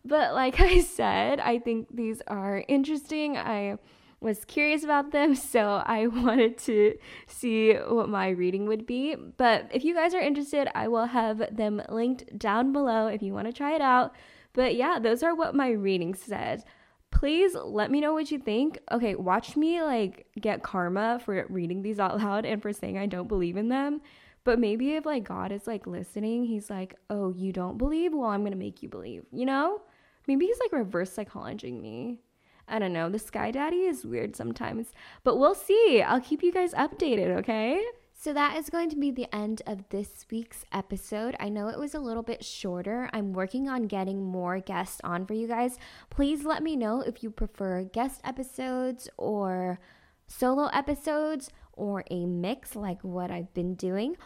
but 0.05 0.33
like 0.33 0.59
I 0.59 0.81
said 0.81 1.39
I 1.39 1.59
think 1.59 1.87
these 1.95 2.21
are 2.27 2.63
interesting 2.67 3.37
I 3.37 3.77
was 4.19 4.45
curious 4.45 4.83
about 4.83 5.11
them 5.11 5.35
so 5.53 5.81
I 5.85 6.07
wanted 6.07 6.57
to 6.59 6.95
see 7.27 7.73
what 7.73 8.09
my 8.09 8.29
reading 8.29 8.65
would 8.67 8.85
be 8.85 9.15
but 9.15 9.69
if 9.73 9.83
you 9.83 9.93
guys 9.93 10.13
are 10.13 10.21
interested 10.21 10.69
I 10.75 10.87
will 10.87 11.05
have 11.05 11.55
them 11.55 11.81
linked 11.89 12.37
down 12.37 12.71
below 12.71 13.07
if 13.07 13.21
you 13.21 13.33
want 13.33 13.47
to 13.47 13.53
try 13.53 13.75
it 13.75 13.81
out 13.81 14.15
but 14.53 14.75
yeah 14.75 14.99
those 14.99 15.23
are 15.23 15.35
what 15.35 15.55
my 15.55 15.69
reading 15.71 16.13
said 16.13 16.63
please 17.11 17.55
let 17.55 17.91
me 17.91 17.99
know 17.99 18.13
what 18.13 18.31
you 18.31 18.39
think. 18.39 18.79
Okay, 18.91 19.15
watch 19.15 19.55
me 19.55 19.81
like 19.81 20.25
get 20.39 20.63
karma 20.63 21.19
for 21.23 21.45
reading 21.49 21.81
these 21.83 21.99
out 21.99 22.17
loud 22.17 22.45
and 22.45 22.61
for 22.61 22.73
saying 22.73 22.97
I 22.97 23.05
don't 23.05 23.27
believe 23.27 23.57
in 23.57 23.69
them. 23.69 24.01
But 24.43 24.57
maybe 24.57 24.93
if 24.95 25.05
like 25.05 25.23
God 25.23 25.51
is 25.51 25.67
like 25.67 25.85
listening, 25.85 26.45
he's 26.45 26.69
like, 26.69 26.95
"Oh, 27.09 27.29
you 27.29 27.53
don't 27.53 27.77
believe? 27.77 28.13
Well, 28.13 28.29
I'm 28.29 28.41
going 28.41 28.53
to 28.53 28.57
make 28.57 28.81
you 28.81 28.89
believe." 28.89 29.23
You 29.31 29.45
know? 29.45 29.81
Maybe 30.27 30.45
he's 30.45 30.60
like 30.60 30.71
reverse 30.71 31.15
psychologizing 31.15 31.81
me. 31.81 32.19
I 32.67 32.79
don't 32.79 32.93
know. 32.93 33.10
The 33.10 33.19
Sky 33.19 33.51
Daddy 33.51 33.81
is 33.81 34.05
weird 34.05 34.36
sometimes, 34.36 34.93
but 35.23 35.38
we'll 35.38 35.55
see. 35.55 36.01
I'll 36.01 36.21
keep 36.21 36.41
you 36.41 36.51
guys 36.51 36.73
updated, 36.73 37.36
okay? 37.39 37.84
So 38.13 38.34
that 38.34 38.55
is 38.55 38.69
going 38.69 38.91
to 38.91 38.95
be 38.95 39.10
the 39.10 39.34
end 39.36 39.63
of 39.65 39.89
this 39.89 40.27
week's 40.29 40.63
episode. 40.71 41.36
I 41.39 41.49
know 41.49 41.69
it 41.69 41.79
was 41.79 41.95
a 41.95 41.99
little 41.99 42.21
bit 42.21 42.45
shorter. 42.45 43.10
I'm 43.13 43.34
working 43.34 43.67
on 43.67 43.88
getting 43.88 44.23
more 44.23 44.60
guests 44.60 45.01
on 45.03 45.25
for 45.25 45.34
you 45.34 45.47
guys. 45.47 45.79
Please 46.12 46.45
let 46.45 46.62
me 46.62 46.75
know 46.75 47.01
if 47.01 47.23
you 47.23 47.31
prefer 47.31 47.84
guest 47.84 48.21
episodes 48.23 49.10
or 49.17 49.79
solo 50.27 50.67
episodes 50.67 51.49
or 51.73 52.03
a 52.12 52.27
mix 52.27 52.75
like 52.75 53.03
what 53.03 53.31
I've 53.31 53.51
been 53.55 53.73
doing. 53.73 54.17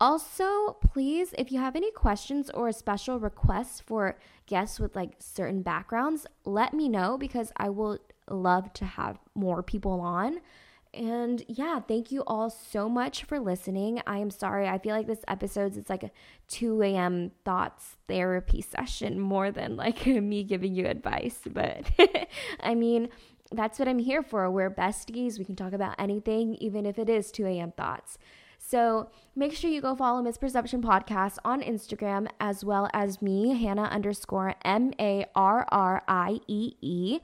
Also, 0.00 0.76
please, 0.92 1.34
if 1.38 1.52
you 1.52 1.60
have 1.60 1.76
any 1.76 1.90
questions 1.92 2.50
or 2.50 2.72
special 2.72 3.20
requests 3.20 3.80
for 3.80 4.18
guests 4.46 4.80
with 4.80 4.96
like 4.96 5.12
certain 5.18 5.62
backgrounds, 5.62 6.26
let 6.44 6.74
me 6.74 6.88
know 6.88 7.16
because 7.16 7.52
I 7.56 7.70
will 7.70 7.98
love 8.28 8.72
to 8.74 8.84
have 8.84 9.18
more 9.34 9.62
people 9.62 10.00
on. 10.00 10.40
And 10.92 11.44
yeah, 11.48 11.80
thank 11.80 12.12
you 12.12 12.22
all 12.26 12.50
so 12.50 12.88
much 12.88 13.24
for 13.24 13.40
listening. 13.40 14.00
I 14.06 14.18
am 14.18 14.30
sorry. 14.30 14.68
I 14.68 14.78
feel 14.78 14.94
like 14.94 15.06
this 15.06 15.24
episode's 15.26 15.76
it's 15.76 15.90
like 15.90 16.04
a 16.04 16.10
2 16.48 16.82
a.m. 16.82 17.32
thoughts 17.44 17.96
therapy 18.06 18.60
session 18.76 19.18
more 19.18 19.50
than 19.50 19.76
like 19.76 20.06
me 20.06 20.44
giving 20.44 20.74
you 20.74 20.86
advice. 20.86 21.40
But 21.46 21.90
I 22.60 22.74
mean, 22.74 23.08
that's 23.52 23.78
what 23.78 23.88
I'm 23.88 23.98
here 23.98 24.22
for. 24.22 24.50
We're 24.50 24.70
besties. 24.70 25.38
We 25.38 25.44
can 25.44 25.56
talk 25.56 25.72
about 25.72 25.94
anything, 25.98 26.54
even 26.56 26.86
if 26.86 26.98
it 26.98 27.08
is 27.08 27.30
2 27.30 27.46
a.m. 27.46 27.72
thoughts. 27.72 28.18
So 28.66 29.10
make 29.36 29.52
sure 29.52 29.70
you 29.70 29.82
go 29.82 29.94
follow 29.94 30.22
Misperception 30.22 30.82
Podcast 30.82 31.36
on 31.44 31.60
Instagram 31.60 32.28
as 32.40 32.64
well 32.64 32.88
as 32.94 33.20
me, 33.20 33.62
Hannah 33.62 33.84
underscore 33.84 34.54
M 34.64 34.92
A 34.98 35.26
R 35.34 35.66
R 35.70 36.02
I 36.08 36.40
E 36.48 36.72
E. 36.80 37.20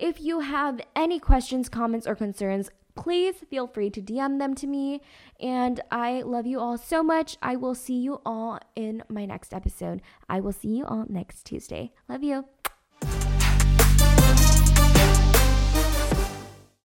If 0.00 0.20
you 0.20 0.40
have 0.40 0.80
any 0.96 1.18
questions, 1.18 1.68
comments, 1.68 2.06
or 2.06 2.14
concerns, 2.14 2.70
please 2.94 3.36
feel 3.50 3.66
free 3.66 3.90
to 3.90 4.00
DM 4.00 4.38
them 4.38 4.54
to 4.54 4.66
me. 4.66 5.02
And 5.40 5.80
I 5.90 6.22
love 6.22 6.46
you 6.46 6.58
all 6.58 6.78
so 6.78 7.02
much. 7.02 7.36
I 7.42 7.56
will 7.56 7.74
see 7.74 7.98
you 7.98 8.20
all 8.24 8.58
in 8.74 9.02
my 9.08 9.26
next 9.26 9.52
episode. 9.52 10.00
I 10.28 10.40
will 10.40 10.52
see 10.52 10.68
you 10.68 10.84
all 10.86 11.04
next 11.08 11.44
Tuesday. 11.44 11.92
Love 12.08 12.22
you. 12.22 12.46